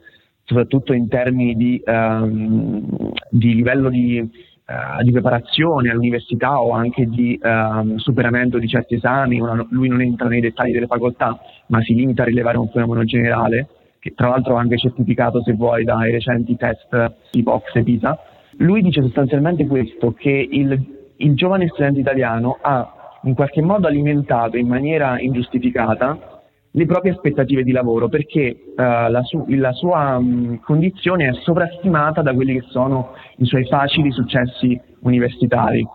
soprattutto 0.52 0.92
in 0.92 1.08
termini 1.08 1.56
di, 1.56 1.82
um, 1.86 3.14
di 3.30 3.56
livello 3.56 3.90
di, 3.90 4.20
uh, 4.20 5.02
di, 5.02 5.12
preparazione 5.12 5.90
all'università 5.90 6.62
o 6.62 6.72
anche 6.72 7.06
di 7.06 7.40
um, 7.42 7.96
superamento 7.96 8.60
di 8.60 8.68
certi 8.68 8.96
esami. 8.96 9.40
Una, 9.40 9.66
lui 9.70 9.88
non 9.88 10.02
entra 10.02 10.28
nei 10.28 10.42
dettagli 10.42 10.74
delle 10.74 10.88
facoltà, 10.88 11.40
ma 11.68 11.82
si 11.82 11.94
limita 11.94 12.24
a 12.24 12.26
rilevare 12.26 12.58
un 12.58 12.68
fenomeno 12.68 13.06
generale, 13.06 13.68
che 14.00 14.14
tra 14.14 14.28
l'altro 14.28 14.56
anche 14.56 14.78
certificato, 14.78 15.42
se 15.42 15.54
vuoi, 15.54 15.86
dai 15.86 16.12
recenti 16.12 16.58
test 16.58 17.14
tipo 17.32 17.54
Ox 17.54 17.74
e 17.76 17.84
PISA. 17.84 18.20
Lui 18.58 18.82
dice 18.82 19.02
sostanzialmente 19.02 19.66
questo, 19.66 20.12
che 20.12 20.48
il, 20.52 21.14
il 21.16 21.34
giovane 21.34 21.70
studente 21.70 22.02
italiano 22.02 22.58
ha 22.62 23.20
in 23.24 23.36
qualche 23.36 23.62
modo 23.62 23.88
alimentato 23.88 24.58
in 24.58 24.68
maniera 24.68 25.18
ingiustificata 25.18 26.41
le 26.72 26.86
proprie 26.86 27.12
aspettative 27.12 27.64
di 27.64 27.72
lavoro 27.72 28.08
perché 28.08 28.56
uh, 28.66 28.74
la, 28.76 29.22
su- 29.24 29.46
la, 29.50 29.74
sua 29.74 30.18
um, 30.18 30.60
condizione 30.62 31.28
è 31.28 31.34
sovrastimata 31.34 32.22
da 32.22 32.34
quelli 32.34 32.54
che 32.54 32.66
sono 32.70 33.14
i 33.38 33.46
suoi 33.46 33.66
facili 33.66 34.12
successi 34.12 34.80
universitari. 35.00 35.86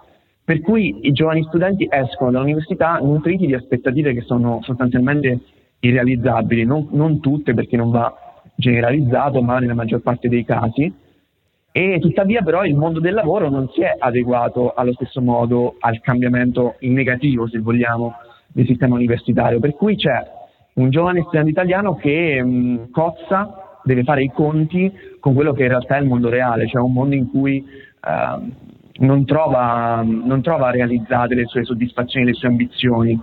Per 0.44 0.60
cui 0.60 0.98
i 1.02 1.12
giovani 1.12 1.42
studenti 1.44 1.88
escono 1.90 2.30
dall'università 2.30 2.98
nutriti 2.98 3.46
di 3.46 3.54
aspettative 3.54 4.12
che 4.12 4.20
sono 4.20 4.60
sostanzialmente 4.62 5.40
irrealizzabili, 5.80 6.64
non, 6.64 6.88
non 6.92 7.20
tutte 7.20 7.52
perché 7.54 7.76
non 7.76 7.90
va 7.90 8.14
generalizzato, 8.54 9.42
ma 9.42 9.58
nella 9.58 9.74
maggior 9.74 10.02
parte 10.02 10.28
dei 10.28 10.44
casi. 10.44 10.92
E 11.72 11.98
tuttavia 12.00 12.42
però 12.42 12.64
il 12.64 12.76
mondo 12.76 13.00
del 13.00 13.14
lavoro 13.14 13.50
non 13.50 13.68
si 13.70 13.82
è 13.82 13.94
adeguato 13.98 14.72
allo 14.72 14.92
stesso 14.92 15.20
modo 15.20 15.76
al 15.80 16.00
cambiamento 16.00 16.76
in 16.80 16.92
negativo, 16.92 17.48
se 17.48 17.58
vogliamo, 17.58 18.14
del 18.46 18.66
sistema 18.66 18.94
universitario. 18.94 19.58
Per 19.58 19.74
cui 19.74 19.96
c'è 19.96 20.36
un 20.76 20.90
giovane 20.90 21.22
studente 21.26 21.50
italiano 21.50 21.96
che 21.96 22.42
mh, 22.42 22.48
mm, 22.48 22.76
cozza, 22.90 23.80
deve 23.82 24.02
fare 24.02 24.22
i 24.22 24.32
conti 24.32 24.92
con 25.20 25.34
quello 25.34 25.52
che 25.52 25.62
in 25.62 25.68
realtà 25.68 25.96
è 25.96 26.00
il 26.00 26.06
mondo 26.06 26.28
reale, 26.28 26.66
cioè 26.66 26.82
un 26.82 26.92
mondo 26.92 27.14
in 27.14 27.30
cui 27.30 27.64
uh, 27.64 28.52
non, 29.04 29.24
trova, 29.24 30.02
non, 30.04 30.42
trova, 30.42 30.70
realizzate 30.70 31.36
le 31.36 31.44
sue 31.44 31.64
soddisfazioni, 31.64 32.26
le 32.26 32.32
sue 32.32 32.48
ambizioni. 32.48 33.18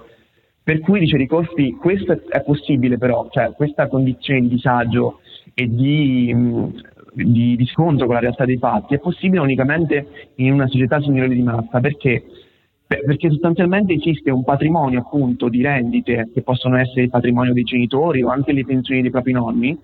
Per 0.63 0.79
cui 0.79 0.99
dice 0.99 1.17
Ricolfi, 1.17 1.73
questo 1.73 2.13
è 2.29 2.41
possibile 2.43 2.97
però, 2.97 3.28
cioè 3.30 3.51
questa 3.51 3.88
condizione 3.88 4.41
di 4.41 4.47
disagio 4.47 5.19
e 5.53 5.67
di 5.67 6.32
mm, 6.34 6.65
di, 7.13 7.55
di, 7.55 7.65
scontro 7.67 8.05
con 8.05 8.15
la 8.15 8.21
realtà 8.21 8.45
dei 8.45 8.57
fatti 8.57 8.95
è 8.95 8.99
possibile 8.99 9.41
unicamente 9.41 10.07
in 10.36 10.53
una 10.53 10.67
società 10.67 10.99
signorile 10.99 11.36
di 11.36 11.43
massa 11.43 11.80
perché, 11.80 12.23
perché 13.05 13.29
sostanzialmente 13.29 13.93
esiste 13.93 14.29
un 14.31 14.43
patrimonio 14.43 14.99
appunto 14.99 15.49
di 15.49 15.61
rendite 15.61 16.29
che 16.33 16.41
possono 16.41 16.77
essere 16.77 17.03
il 17.03 17.09
patrimonio 17.09 17.53
dei 17.53 17.63
genitori 17.63 18.21
o 18.21 18.29
anche 18.29 18.51
le 18.51 18.65
pensioni 18.65 19.01
dei 19.01 19.11
propri 19.11 19.31
nonni 19.31 19.77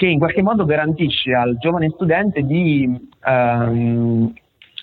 che 0.00 0.06
in 0.06 0.18
qualche 0.18 0.40
modo 0.40 0.64
garantisce 0.64 1.34
al 1.34 1.58
giovane 1.58 1.90
studente 1.90 2.40
di, 2.40 2.88
ehm, 3.22 4.32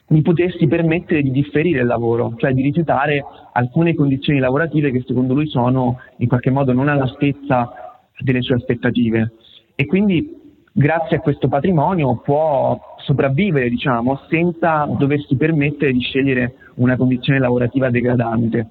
di 0.09 0.21
potersi 0.21 0.67
permettere 0.67 1.23
di 1.23 1.31
differire 1.31 1.81
il 1.81 1.87
lavoro, 1.87 2.35
cioè 2.37 2.53
di 2.53 2.61
rifiutare 2.61 3.25
alcune 3.53 3.95
condizioni 3.95 4.37
lavorative 4.37 4.91
che 4.91 5.03
secondo 5.07 5.33
lui 5.33 5.47
sono 5.47 5.99
in 6.17 6.27
qualche 6.27 6.51
modo 6.51 6.71
non 6.71 6.87
all'altezza 6.87 7.99
delle 8.19 8.43
sue 8.43 8.57
aspettative. 8.57 9.31
E 9.73 9.87
quindi 9.87 10.36
grazie 10.77 11.17
a 11.17 11.21
questo 11.21 11.47
patrimonio 11.47 12.17
può 12.17 12.79
sopravvivere, 12.97 13.67
diciamo, 13.67 14.21
senza 14.29 14.85
doversi 14.85 15.35
permettere 15.35 15.91
di 15.91 16.01
scegliere 16.01 16.53
una 16.75 16.95
condizione 16.95 17.39
lavorativa 17.39 17.89
degradante. 17.89 18.67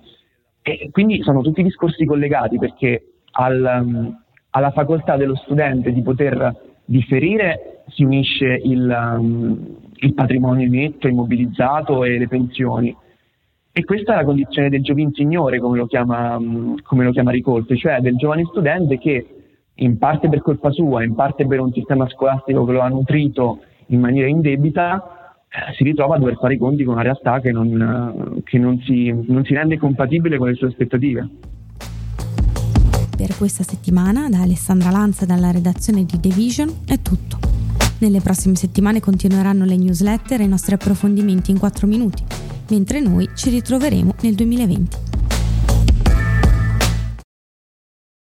E 0.62 0.90
quindi 0.92 1.20
sono 1.22 1.42
tutti 1.42 1.64
discorsi 1.64 2.04
collegati 2.04 2.58
perché 2.58 3.14
al, 3.32 4.14
alla 4.50 4.70
facoltà 4.70 5.16
dello 5.16 5.34
studente 5.34 5.92
di 5.92 6.02
poter 6.02 6.54
differire 6.84 7.82
si 7.88 8.04
unisce 8.04 8.60
il, 8.62 9.80
il 9.94 10.14
patrimonio 10.14 10.68
netto, 10.68 11.08
immobilizzato 11.08 12.04
e 12.04 12.18
le 12.18 12.28
pensioni. 12.28 12.96
E 13.72 13.84
questa 13.84 14.12
è 14.12 14.16
la 14.16 14.24
condizione 14.24 14.68
del 14.68 14.82
giovin 14.82 15.12
signore, 15.12 15.58
come 15.58 15.76
lo 15.76 15.86
chiama, 15.86 16.38
come 16.82 17.04
lo 17.04 17.10
chiama 17.10 17.32
Ricolfi, 17.32 17.76
cioè 17.76 17.98
del 18.00 18.16
giovane 18.16 18.44
studente 18.44 18.96
che 18.96 19.35
in 19.76 19.98
parte 19.98 20.28
per 20.28 20.42
colpa 20.42 20.70
sua, 20.70 21.04
in 21.04 21.14
parte 21.14 21.46
per 21.46 21.60
un 21.60 21.72
sistema 21.72 22.08
scolastico 22.08 22.64
che 22.64 22.72
lo 22.72 22.80
ha 22.80 22.88
nutrito 22.88 23.60
in 23.86 24.00
maniera 24.00 24.28
indebita, 24.28 25.42
eh, 25.48 25.74
si 25.74 25.84
ritrova 25.84 26.16
a 26.16 26.18
dover 26.18 26.36
fare 26.36 26.54
i 26.54 26.58
conti 26.58 26.84
con 26.84 26.94
una 26.94 27.02
realtà 27.02 27.40
che 27.40 27.52
non, 27.52 28.42
che 28.44 28.58
non, 28.58 28.80
si, 28.84 29.12
non 29.26 29.44
si 29.44 29.54
rende 29.54 29.78
compatibile 29.78 30.38
con 30.38 30.48
le 30.48 30.54
sue 30.54 30.68
aspettative. 30.68 31.28
Per 33.16 33.36
questa 33.38 33.62
settimana 33.62 34.28
da 34.28 34.42
Alessandra 34.42 34.90
Lanza 34.90 35.24
dalla 35.24 35.50
redazione 35.50 36.04
di 36.04 36.20
The 36.20 36.28
Vision 36.28 36.68
è 36.86 37.00
tutto. 37.00 37.38
Nelle 37.98 38.20
prossime 38.20 38.56
settimane 38.56 39.00
continueranno 39.00 39.64
le 39.64 39.76
newsletter 39.76 40.40
e 40.40 40.44
i 40.44 40.48
nostri 40.48 40.74
approfondimenti 40.74 41.50
in 41.50 41.58
4 41.58 41.86
minuti, 41.86 42.22
mentre 42.68 43.00
noi 43.00 43.26
ci 43.34 43.48
ritroveremo 43.48 44.14
nel 44.20 44.34
2020. 44.34 45.05